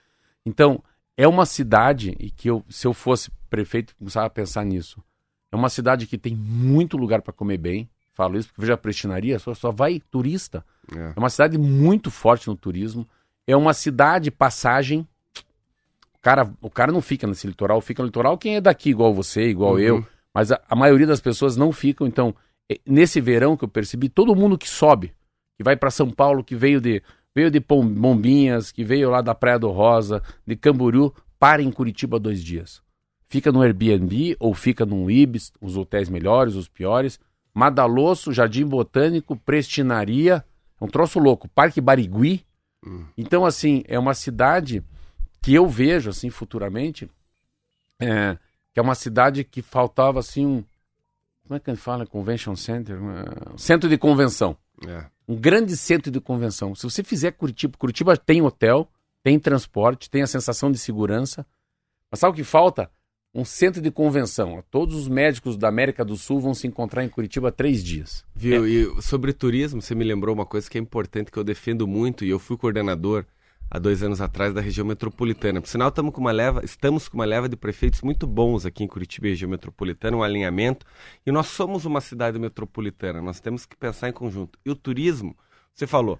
[0.45, 0.83] Então,
[1.17, 5.03] é uma cidade e que eu, se eu fosse prefeito, começava a pensar nisso.
[5.51, 7.89] É uma cidade que tem muito lugar para comer bem.
[8.13, 10.63] Falo isso porque veja a prestinaria, só, só vai turista.
[10.95, 11.13] É.
[11.15, 13.07] É uma cidade muito forte no turismo.
[13.47, 15.07] É uma cidade passagem.
[16.15, 19.13] O cara, o cara não fica nesse litoral, fica no litoral quem é daqui, igual
[19.13, 19.79] você, igual Uhum.
[19.79, 20.07] eu.
[20.33, 22.05] Mas a, a maioria das pessoas não ficam.
[22.05, 22.35] Então,
[22.85, 25.13] nesse verão que eu percebi, todo mundo que sobe,
[25.55, 27.01] que vai para São Paulo, que veio de
[27.37, 32.19] veio de Bombinhas, que veio lá da Praia do Rosa, de Camboriú, para em Curitiba
[32.19, 32.81] dois dias.
[33.29, 37.19] Fica no Airbnb ou fica num Ibis, os hotéis melhores, os piores.
[37.53, 40.43] Madalosso, Jardim Botânico, Prestinaria,
[40.81, 41.47] é um troço louco.
[41.47, 42.43] Parque Barigui.
[43.15, 44.83] Então, assim, é uma cidade
[45.39, 47.07] que eu vejo, assim, futuramente,
[47.99, 48.35] é,
[48.73, 50.63] que é uma cidade que faltava, assim, um...
[51.43, 52.05] Como é que a gente fala?
[52.07, 52.97] Convention Center?
[52.99, 54.57] Um centro de convenção.
[54.87, 55.05] É.
[55.27, 56.73] Um grande centro de convenção.
[56.73, 58.89] Se você fizer Curitiba, Curitiba tem hotel,
[59.23, 61.45] tem transporte, tem a sensação de segurança.
[62.09, 62.89] Mas sabe o que falta?
[63.33, 64.63] Um centro de convenção.
[64.71, 68.23] Todos os médicos da América do Sul vão se encontrar em Curitiba três dias.
[68.33, 68.65] Viu?
[68.65, 72.23] E sobre turismo, você me lembrou uma coisa que é importante, que eu defendo muito,
[72.23, 73.25] e eu fui coordenador
[73.69, 75.61] há dois anos atrás da região metropolitana.
[75.61, 78.83] Por sinal, estamos com uma leva, estamos com uma leva de prefeitos muito bons aqui
[78.83, 80.85] em Curitiba região metropolitana, um alinhamento.
[81.25, 84.57] E nós somos uma cidade metropolitana, nós temos que pensar em conjunto.
[84.65, 85.35] E o turismo,
[85.73, 86.19] você falou,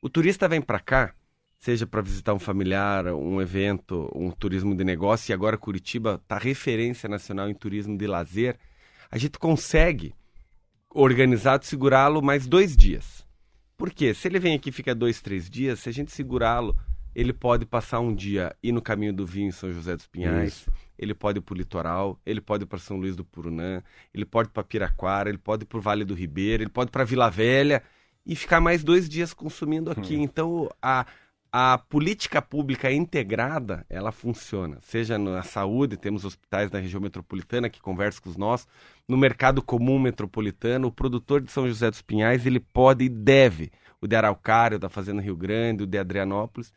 [0.00, 1.14] o turista vem para cá,
[1.58, 6.38] seja para visitar um familiar, um evento, um turismo de negócio, e agora Curitiba está
[6.38, 8.58] referência nacional em turismo de lazer,
[9.10, 10.14] a gente consegue
[10.90, 13.25] organizado segurá-lo mais dois dias.
[13.76, 14.14] Por quê?
[14.14, 16.76] Se ele vem aqui e fica dois, três dias, se a gente segurá-lo,
[17.14, 20.66] ele pode passar um dia ir no caminho do vinho em São José dos Pinhais,
[20.98, 24.24] ele pode ir para o litoral, ele pode ir para São Luís do Purunã, ele
[24.24, 26.92] pode ir para Piraquara, ele pode ir para o Vale do Ribeiro, ele pode ir
[26.92, 27.82] para Vila Velha
[28.24, 30.14] e ficar mais dois dias consumindo aqui.
[30.14, 31.06] Então, a,
[31.50, 34.78] a política pública integrada, ela funciona.
[34.82, 38.66] Seja na saúde, temos hospitais da região metropolitana que conversam com os nossos,
[39.08, 43.70] no mercado comum metropolitano, o produtor de São José dos Pinhais, ele pode e deve,
[44.00, 46.72] o de Araucária, o da Fazenda Rio Grande, o de Adrianópolis,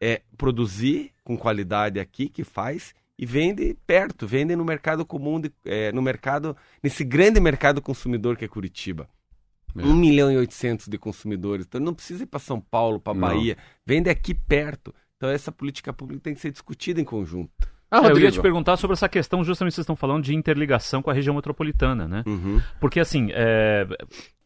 [0.00, 5.52] é produzir com qualidade aqui, que faz, e vende perto, vende no mercado comum, de,
[5.64, 9.08] é, no mercado, nesse grande mercado consumidor que é Curitiba.
[9.76, 9.82] É.
[9.82, 11.66] 1 milhão e 800 de consumidores.
[11.66, 13.56] Então não precisa ir para São Paulo, para Bahia.
[13.84, 14.94] Vende aqui perto.
[15.16, 17.68] Então essa política pública tem que ser discutida em conjunto.
[17.90, 21.00] Ah, é, eu ia te perguntar sobre essa questão, justamente vocês estão falando de interligação
[21.00, 22.22] com a região metropolitana, né?
[22.26, 22.60] Uhum.
[22.78, 23.86] Porque, assim, é,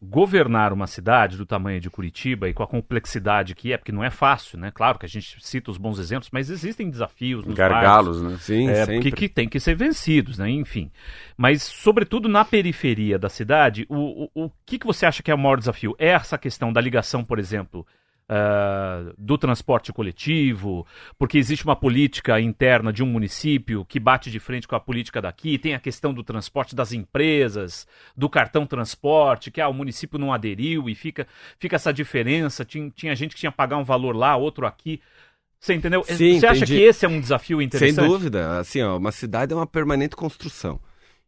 [0.01, 4.05] governar uma cidade do tamanho de Curitiba e com a complexidade que é, porque não
[4.05, 4.71] é fácil, né?
[4.73, 8.37] Claro que a gente cita os bons exemplos, mas existem desafios nos Gargalos, né?
[8.39, 10.49] Sim, é, que, que tem que ser vencidos, né?
[10.49, 10.91] Enfim.
[11.37, 15.35] Mas, sobretudo na periferia da cidade, o, o, o que, que você acha que é
[15.35, 15.97] o maior desafio?
[15.99, 17.85] É essa questão da ligação, por exemplo,
[18.31, 20.87] Uh, do transporte coletivo,
[21.19, 25.21] porque existe uma política interna de um município que bate de frente com a política
[25.21, 30.19] daqui, tem a questão do transporte das empresas, do cartão transporte, que ah, o município
[30.19, 31.27] não aderiu e fica,
[31.59, 32.65] fica essa diferença.
[32.65, 35.01] Tinha, tinha gente que tinha que pagar um valor lá, outro aqui.
[35.61, 36.03] Você entendeu?
[36.03, 38.01] Sim, Você acha que esse é um desafio interessante?
[38.01, 38.59] Sem dúvida.
[38.59, 40.81] Assim, ó, uma cidade é uma permanente construção.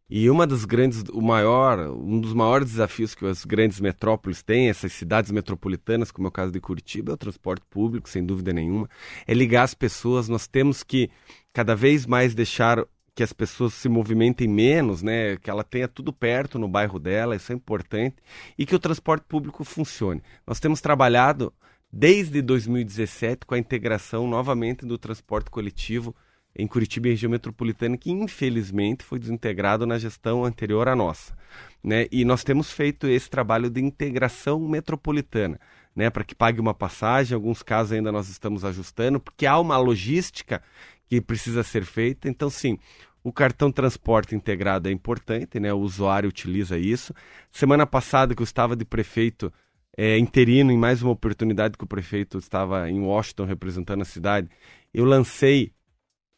[0.08, 4.68] E uma dos grandes, o maior, um dos maiores desafios que as grandes metrópoles têm,
[4.68, 8.52] essas cidades metropolitanas, como é o caso de Curitiba, é o transporte público, sem dúvida
[8.52, 8.88] nenhuma,
[9.26, 10.28] é ligar as pessoas.
[10.28, 11.10] Nós temos que
[11.54, 15.36] cada vez mais deixar que as pessoas se movimentem menos, né?
[15.36, 18.16] Que ela tenha tudo perto no bairro dela, isso é importante,
[18.58, 20.22] e que o transporte público funcione.
[20.46, 21.52] Nós temos trabalhado
[21.90, 26.14] desde 2017 com a integração novamente do transporte coletivo
[26.56, 31.36] em Curitiba e região metropolitana, que infelizmente foi desintegrado na gestão anterior à nossa.
[31.82, 32.06] Né?
[32.12, 35.58] E nós temos feito esse trabalho de integração metropolitana,
[35.94, 36.10] né?
[36.10, 39.76] para que pague uma passagem, em alguns casos ainda nós estamos ajustando, porque há uma
[39.76, 40.62] logística
[41.08, 42.28] que precisa ser feita.
[42.28, 42.78] Então, sim,
[43.22, 45.72] o cartão transporte integrado é importante, né?
[45.72, 47.12] o usuário utiliza isso.
[47.50, 49.52] Semana passada, que eu estava de prefeito
[49.96, 54.48] é, interino, em mais uma oportunidade que o prefeito estava em Washington representando a cidade,
[54.92, 55.72] eu lancei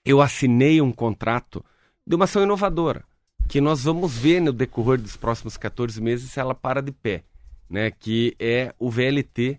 [0.06, 1.62] eu assinei um contrato
[2.06, 3.02] de uma ação inovadora,
[3.48, 7.24] que nós vamos ver no decorrer dos próximos 14 meses se ela para de pé,
[7.68, 7.90] né?
[7.90, 9.58] que é o VLT,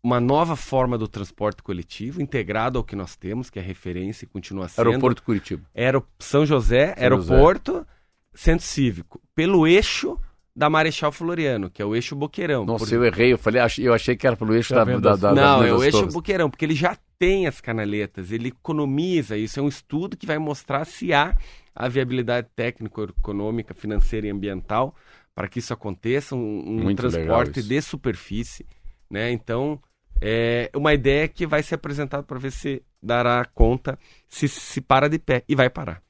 [0.00, 4.28] uma nova forma do transporte coletivo, integrado ao que nós temos, que é referência e
[4.28, 4.86] continua sendo.
[4.86, 5.64] Aeroporto Curitiba.
[5.74, 6.06] Aero...
[6.18, 7.86] São José, São aeroporto, José.
[8.34, 9.20] centro cívico.
[9.34, 10.18] Pelo eixo
[10.54, 12.64] da Marechal Floriano, que é o eixo Boqueirão.
[12.64, 12.92] Nossa, por...
[12.92, 15.60] eu errei, eu falei, eu achei que era pelo eixo tá da, da, da, Não,
[15.60, 16.14] da é o eixo Torres.
[16.14, 19.60] Boqueirão, porque ele já tem as canaletas, ele economiza isso.
[19.60, 21.36] É um estudo que vai mostrar se há
[21.72, 24.92] a viabilidade técnica, econômica, financeira e ambiental
[25.32, 28.66] para que isso aconteça, um, um transporte de superfície,
[29.08, 29.30] né?
[29.30, 29.80] Então,
[30.20, 33.96] é uma ideia que vai ser apresentada para ver se dará conta
[34.28, 36.02] se se para de pé e vai parar.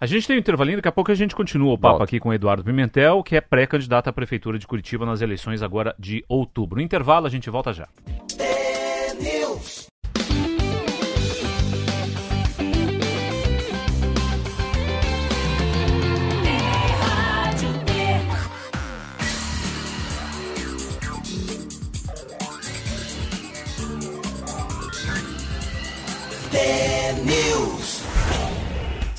[0.00, 2.04] A gente tem um intervalinho, daqui a pouco a gente continua o papo Volta.
[2.04, 5.94] aqui com o Eduardo Pimentel, que é pré-candidato à Prefeitura de Curitiba nas eleições agora
[5.98, 6.78] de outubro.
[6.78, 7.86] No intervalo, a gente volta já.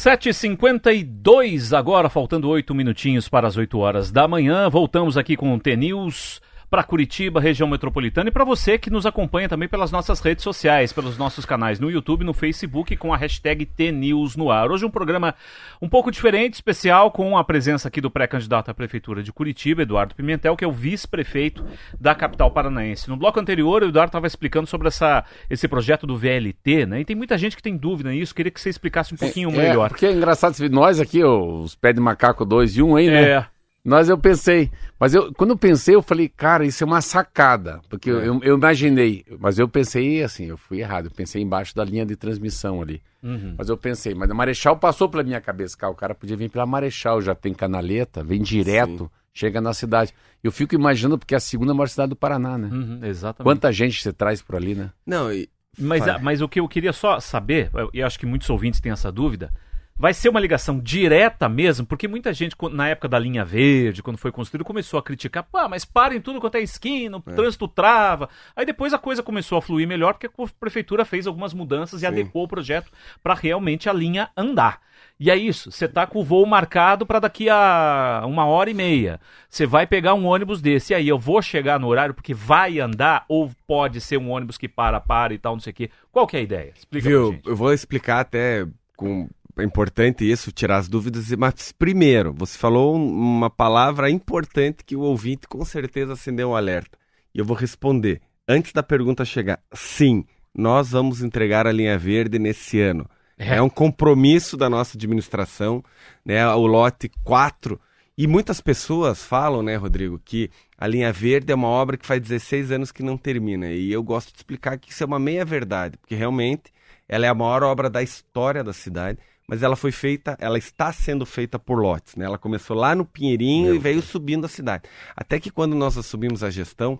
[0.06, 4.70] 7h52 agora, faltando oito minutinhos para as 8 horas da manhã.
[4.70, 6.40] Voltamos aqui com o T-News
[6.76, 10.92] para Curitiba, região metropolitana, e para você que nos acompanha também pelas nossas redes sociais,
[10.92, 14.70] pelos nossos canais no YouTube, no Facebook, com a hashtag TNews no ar.
[14.70, 15.34] Hoje um programa
[15.82, 20.16] um pouco diferente, especial, com a presença aqui do pré-candidato à Prefeitura de Curitiba, Eduardo
[20.16, 21.66] Pimentel, que é o vice-prefeito
[21.98, 23.08] da capital paranaense.
[23.10, 27.00] No bloco anterior, o Eduardo estava explicando sobre essa, esse projeto do VLT, né?
[27.00, 29.54] E tem muita gente que tem dúvida nisso, queria que você explicasse um pouquinho é,
[29.54, 29.86] melhor.
[29.86, 33.10] É, porque é engraçado, nós aqui, os pés de macaco 2 e 1 um aí,
[33.10, 33.30] né?
[33.30, 33.55] É.
[33.86, 37.80] Nós eu pensei, mas eu quando eu pensei, eu falei, cara, isso é uma sacada,
[37.88, 38.14] porque é.
[38.14, 42.04] eu, eu, imaginei, mas eu pensei assim, eu fui errado, eu pensei embaixo da linha
[42.04, 43.00] de transmissão ali.
[43.22, 43.54] Uhum.
[43.56, 46.50] Mas eu pensei, mas a Marechal passou pela minha cabeça, cara, o cara podia vir
[46.50, 49.10] pela Marechal, já tem canaleta, vem direto, Sim.
[49.32, 50.12] chega na cidade.
[50.44, 52.70] Eu fico imaginando, porque é a segunda maior cidade do Paraná, né?
[52.72, 53.48] Uhum, exatamente.
[53.48, 54.90] Quanta gente você traz por ali, né?
[55.06, 55.48] Não, e...
[55.78, 59.12] Mas, mas o que eu queria só saber, e acho que muitos ouvintes têm essa
[59.12, 59.52] dúvida,
[59.98, 64.18] Vai ser uma ligação direta mesmo, porque muita gente, na época da linha verde, quando
[64.18, 67.34] foi construído, começou a criticar, pá, mas parem tudo quanto é esquina, o é.
[67.34, 68.28] trânsito trava.
[68.54, 72.06] Aí depois a coisa começou a fluir melhor, porque a prefeitura fez algumas mudanças Sim.
[72.06, 72.92] e adequou o projeto
[73.24, 74.82] para realmente a linha andar.
[75.18, 78.74] E é isso, você tá com o voo marcado para daqui a uma hora e
[78.74, 79.18] meia.
[79.50, 82.82] Você vai pegar um ônibus desse, e aí eu vou chegar no horário porque vai
[82.82, 85.90] andar, ou pode ser um ônibus que para, para e tal, não sei o quê.
[86.12, 86.74] Qual que é a ideia?
[86.76, 88.68] Explica Viu, eu vou explicar até
[88.98, 91.30] com é importante isso, tirar as dúvidas.
[91.32, 96.98] Mas primeiro, você falou uma palavra importante que o ouvinte com certeza acendeu um alerta.
[97.34, 98.22] E eu vou responder.
[98.48, 103.10] Antes da pergunta chegar, sim, nós vamos entregar a linha verde nesse ano.
[103.38, 103.62] É.
[103.62, 105.84] um compromisso da nossa administração,
[106.24, 106.48] né?
[106.48, 107.80] O lote 4.
[108.18, 112.22] E muitas pessoas falam, né, Rodrigo, que a linha verde é uma obra que faz
[112.22, 113.70] 16 anos que não termina.
[113.72, 116.72] E eu gosto de explicar que isso é uma meia-verdade, porque realmente
[117.10, 120.92] ela é a maior obra da história da cidade, mas ela foi feita, ela está
[120.92, 122.26] sendo feita por lotes, né?
[122.26, 124.06] Ela começou lá no Pinheirinho Meu e veio Deus.
[124.06, 124.84] subindo a cidade.
[125.16, 127.00] Até que quando nós assumimos a gestão,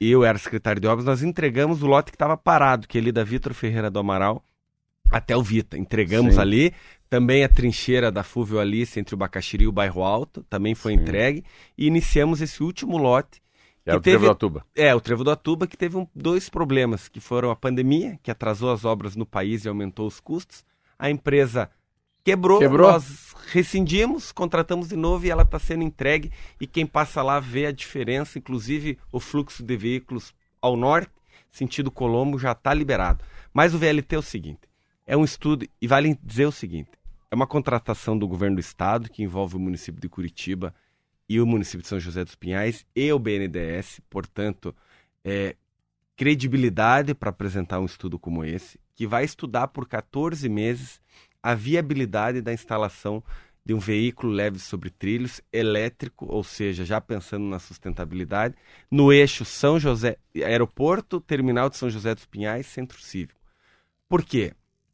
[0.00, 3.12] eu era secretário de obras, nós entregamos o lote que estava parado, que é ali
[3.12, 4.42] da Vitor Ferreira do Amaral
[5.10, 5.76] até o Vita.
[5.76, 6.40] Entregamos Sim.
[6.40, 6.74] ali.
[7.08, 10.94] Também a trincheira da Fúvio Alice entre o Bacaxiri e o Bairro Alto também foi
[10.94, 11.00] Sim.
[11.00, 11.44] entregue.
[11.76, 13.42] E iniciamos esse último lote.
[13.84, 14.66] É o teve, Trevo do Atuba.
[14.76, 18.30] É, o Trevo do Atuba, que teve um, dois problemas, que foram a pandemia, que
[18.30, 20.64] atrasou as obras no país e aumentou os custos.
[21.00, 21.70] A empresa
[22.22, 22.92] quebrou, quebrou.
[22.92, 26.30] nós rescindimos, contratamos de novo e ela está sendo entregue.
[26.60, 31.10] E quem passa lá vê a diferença, inclusive o fluxo de veículos ao norte,
[31.50, 33.24] sentido Colombo, já está liberado.
[33.52, 34.60] Mas o VLT é o seguinte:
[35.06, 36.90] é um estudo, e vale dizer o seguinte:
[37.30, 40.74] é uma contratação do governo do estado que envolve o município de Curitiba
[41.28, 44.74] e o município de São José dos Pinhais e o BNDES, portanto,
[45.24, 45.56] é,
[46.20, 51.00] credibilidade para apresentar um estudo como esse, que vai estudar por 14 meses
[51.42, 53.24] a viabilidade da instalação
[53.64, 58.54] de um veículo leve sobre trilhos, elétrico, ou seja, já pensando na sustentabilidade,
[58.90, 63.40] no eixo São José, aeroporto, terminal de São José dos Pinhais, centro cívico.
[64.06, 64.52] Por quê?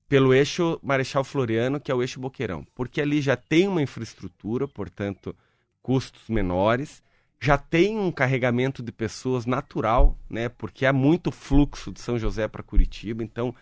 [0.09, 4.69] Pelo eixo Marechal Floriano, que é o eixo Boqueirão, porque ali já tem uma infraestrutura,
[4.69, 5.35] portanto,
[5.83, 7.03] custos menores,
[7.41, 10.49] já tem um carregamento de pessoas natural, né?
[10.49, 13.55] Porque há muito fluxo de São José para Curitiba, então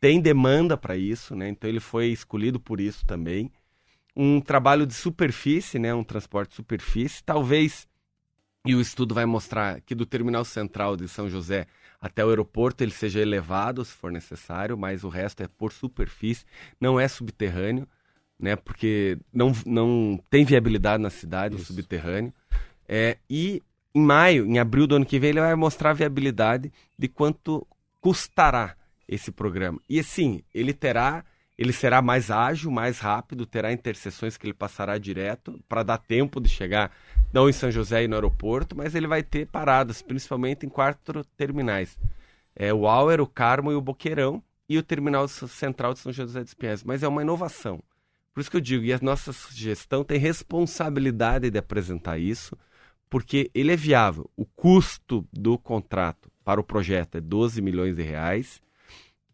[0.00, 1.48] tem demanda para isso, né?
[1.48, 3.50] Então ele foi escolhido por isso também.
[4.14, 5.94] Um trabalho de superfície, né?
[5.94, 7.86] Um transporte de superfície, talvez
[8.64, 11.66] e o estudo vai mostrar que do terminal central de São José
[12.00, 16.44] até o aeroporto ele seja elevado, se for necessário, mas o resto é por superfície,
[16.80, 17.88] não é subterrâneo,
[18.38, 18.56] né?
[18.56, 21.64] Porque não, não tem viabilidade na cidade Isso.
[21.64, 22.32] o subterrâneo.
[22.88, 23.62] É, e
[23.94, 27.66] em maio, em abril do ano que vem, ele vai mostrar a viabilidade de quanto
[28.00, 28.76] custará
[29.06, 29.78] esse programa.
[29.88, 31.24] E assim, ele terá,
[31.56, 36.40] ele será mais ágil, mais rápido, terá interseções que ele passará direto para dar tempo
[36.40, 36.90] de chegar
[37.32, 41.24] não em São José e no aeroporto, mas ele vai ter paradas, principalmente em quatro
[41.36, 41.98] terminais.
[42.54, 46.42] É o Auer, o Carmo e o Boqueirão e o terminal central de São José
[46.42, 46.82] dos Pinhais.
[46.82, 47.82] Mas é uma inovação.
[48.32, 52.56] Por isso que eu digo, e a nossa gestão tem responsabilidade de apresentar isso,
[53.12, 54.30] porque ele é viável.
[54.34, 58.58] O custo do contrato para o projeto é 12 milhões de reais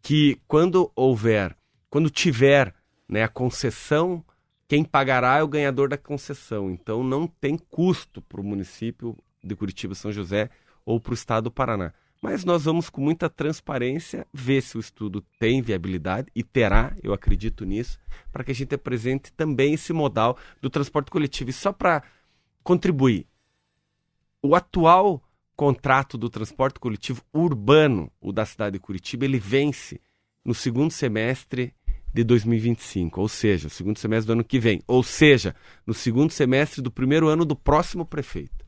[0.01, 1.55] que quando houver,
[1.89, 2.75] quando tiver
[3.07, 4.21] né, a concessão,
[4.67, 6.69] quem pagará é o ganhador da concessão.
[6.69, 10.49] Então não tem custo para o município de Curitiba São José
[10.85, 11.93] ou para o estado do Paraná.
[12.21, 17.13] Mas nós vamos com muita transparência ver se o estudo tem viabilidade e terá, eu
[17.13, 17.97] acredito nisso,
[18.29, 21.49] para que a gente apresente também esse modal do transporte coletivo.
[21.49, 22.03] E só para
[22.61, 23.28] contribuir,
[24.41, 25.21] o atual
[25.55, 29.99] contrato do transporte coletivo urbano, o da cidade de Curitiba, ele vence
[30.43, 31.73] no segundo semestre
[32.13, 36.31] de 2025, ou seja, o segundo semestre do ano que vem, ou seja, no segundo
[36.31, 38.65] semestre do primeiro ano do próximo prefeito.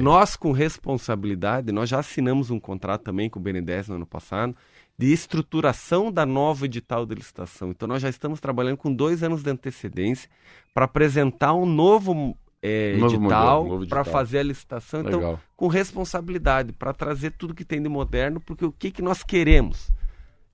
[0.00, 4.54] Nós, com responsabilidade, nós já assinamos um contrato também com o BNDES no ano passado,
[4.98, 7.70] de estruturação da nova edital de licitação.
[7.70, 10.28] Então, nós já estamos trabalhando com dois anos de antecedência
[10.74, 12.36] para apresentar um novo
[12.66, 15.00] é, edital para fazer a licitação.
[15.00, 15.40] Então, Legal.
[15.54, 19.90] com responsabilidade, para trazer tudo que tem de moderno, porque o que, que nós queremos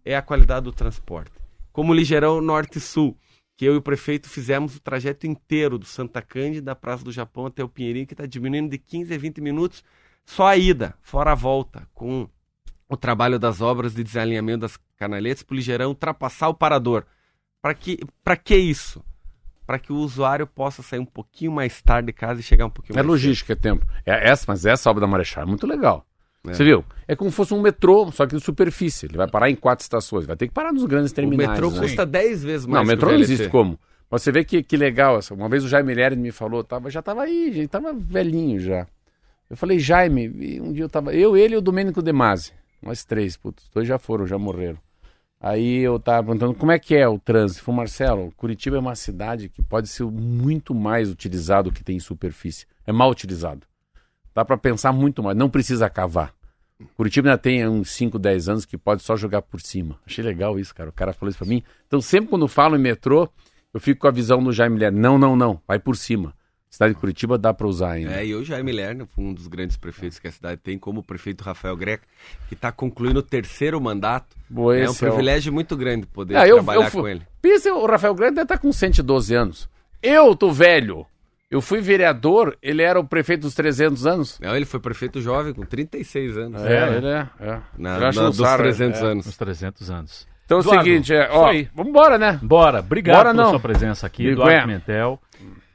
[0.04, 1.32] é a qualidade do transporte.
[1.72, 3.16] Como Ligeirão Norte-Sul,
[3.56, 7.12] que eu e o prefeito fizemos o trajeto inteiro do Santa Cândida, da Praça do
[7.12, 9.82] Japão até o Pinheirinho, que está diminuindo de 15 a 20 minutos
[10.24, 12.28] só a ida, fora a volta, com
[12.88, 17.06] o trabalho das obras de desalinhamento das canaletas para o Ligeirão ultrapassar o parador.
[17.60, 17.98] Para que,
[18.44, 19.02] que isso?
[19.66, 22.70] Para que o usuário possa sair um pouquinho mais tarde de casa e chegar um
[22.70, 23.58] pouquinho é mais logística, cedo.
[23.58, 23.86] é tempo.
[24.04, 26.04] É essa, mas essa obra da Marechal é muito legal.
[26.46, 26.54] É.
[26.54, 26.84] Você viu?
[27.06, 29.06] É como se fosse um metrô, só que de superfície.
[29.06, 30.26] Ele vai parar em quatro estações.
[30.26, 31.48] Vai ter que parar nos grandes terminais.
[31.48, 31.80] O metrô né?
[31.80, 32.74] custa 10 vezes mais.
[32.74, 33.78] Não, o metrô não existe como.
[34.10, 35.18] Mas você vê que, que legal.
[35.18, 35.34] Essa.
[35.34, 38.86] Uma vez o Jaime Lerner me falou, tava, já tava aí, já tava velhinho já.
[39.48, 41.14] Eu falei, Jaime, um dia eu tava.
[41.14, 42.52] Eu, ele e o Domênico De Masi.
[42.82, 44.78] Nós três, putz, dois já foram, já morreram.
[45.42, 47.64] Aí eu tava perguntando como é que é o trânsito.
[47.64, 52.00] Falei, Marcelo, Curitiba é uma cidade que pode ser muito mais utilizado que tem em
[52.00, 52.64] superfície.
[52.86, 53.66] É mal utilizado.
[54.32, 56.32] Dá para pensar muito mais, não precisa cavar.
[56.96, 59.98] Curitiba ainda tem uns 5, 10 anos que pode só jogar por cima.
[60.06, 60.90] Achei legal isso, cara.
[60.90, 61.62] O cara falou isso pra mim.
[61.88, 63.28] Então, sempre quando falo em metrô,
[63.74, 64.92] eu fico com a visão do Jaime Ler.
[64.92, 65.60] Não, não, não.
[65.66, 66.34] Vai por cima.
[66.72, 68.12] Cidade de Curitiba dá para usar ainda.
[68.12, 71.00] É, e hoje Jaime Lerner foi um dos grandes prefeitos que a cidade tem, como
[71.00, 72.02] o prefeito Rafael Greca,
[72.48, 74.34] que está concluindo o terceiro mandato.
[74.48, 77.02] Boa, é um esse é o- privilégio muito grande poder Ah, eu, trabalhar eu fui-
[77.02, 77.22] com ele.
[77.42, 79.68] Pensa, o Rafael Grande deve estar com 112 anos.
[80.02, 81.04] Eu tô velho.
[81.50, 84.40] Eu fui vereador, ele era o prefeito dos 300 anos.
[84.40, 86.62] Não, ele foi prefeito jovem com 36 anos.
[86.62, 86.96] É, né?
[86.96, 87.28] ele é.
[87.38, 87.58] é.
[87.76, 89.04] Na, na- dos sarro, 300 é.
[89.04, 89.26] anos.
[89.26, 90.26] Uns 300 anos.
[90.46, 91.68] Então é o Eduardo, seguinte, é, ó, aí.
[91.74, 92.38] vambora, né?
[92.42, 93.50] Bora, obrigado Bora, pela não.
[93.50, 94.26] sua presença aqui.
[94.28, 95.20] Eduardo Pimentel.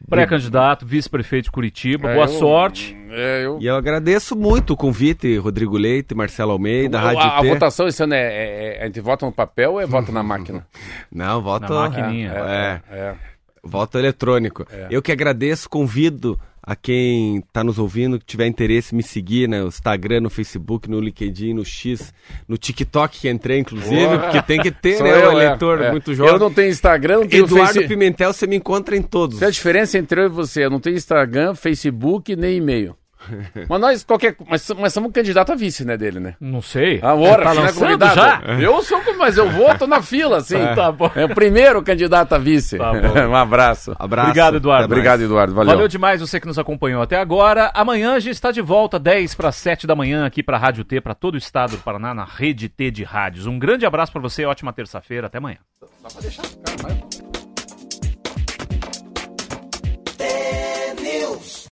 [0.09, 2.11] Pré-candidato, vice-prefeito de Curitiba.
[2.11, 2.95] É, Boa eu- sorte.
[3.09, 3.57] É, eu...
[3.59, 8.03] E eu agradeço muito o convite, Rodrigo Leite, Marcelo Almeida, Rádio a, a votação esse
[8.03, 10.65] ano é, é- é- a gente vota no papel ou é vota na máquina?
[11.11, 12.31] Não, voto, Na maquininha.
[12.35, 13.15] É, É.
[13.63, 14.65] voto eletrônico.
[14.89, 19.67] Eu que agradeço, convido a quem está nos ouvindo, que tiver interesse, me seguir no
[19.67, 22.13] Instagram, no Facebook, no LinkedIn, no X,
[22.45, 24.19] no TikTok que entrei, inclusive, Boa.
[24.19, 25.91] porque tem que ter, né, eu, o é, eleitor é.
[25.91, 26.33] muito jovem.
[26.33, 29.37] Eu não tenho Instagram, não tenho Eduardo Face- Pimentel, você me encontra em todos.
[29.37, 30.65] Essa é a diferença entre eu e você.
[30.65, 32.97] Eu não tenho Instagram, Facebook nem e-mail.
[33.69, 34.35] Mas nós, qualquer.
[34.47, 36.35] Mas, mas somos candidato a vice, né, dele, né?
[36.39, 36.99] Não sei.
[37.01, 38.41] Ah, agora, tá né, é Já?
[38.59, 40.57] Eu sou, mas eu vou, tô na fila, assim.
[40.57, 40.77] É.
[40.77, 41.09] Tá bom.
[41.15, 42.77] É o primeiro candidato a vice.
[42.77, 43.17] Tá bom.
[43.29, 43.95] um abraço.
[43.97, 44.29] abraço.
[44.29, 44.85] Obrigado, Eduardo.
[44.85, 45.55] Obrigado, Eduardo.
[45.55, 45.73] Valeu.
[45.73, 47.71] Valeu demais você que nos acompanhou até agora.
[47.73, 51.01] Amanhã já está de volta, 10 para 7 da manhã, aqui para a Rádio T,
[51.01, 53.47] para todo o estado do Paraná, na Rede T de Rádios.
[53.47, 55.57] Um grande abraço para você, ótima terça-feira, até amanhã.
[55.81, 57.27] Dá pra deixar, cara, vai.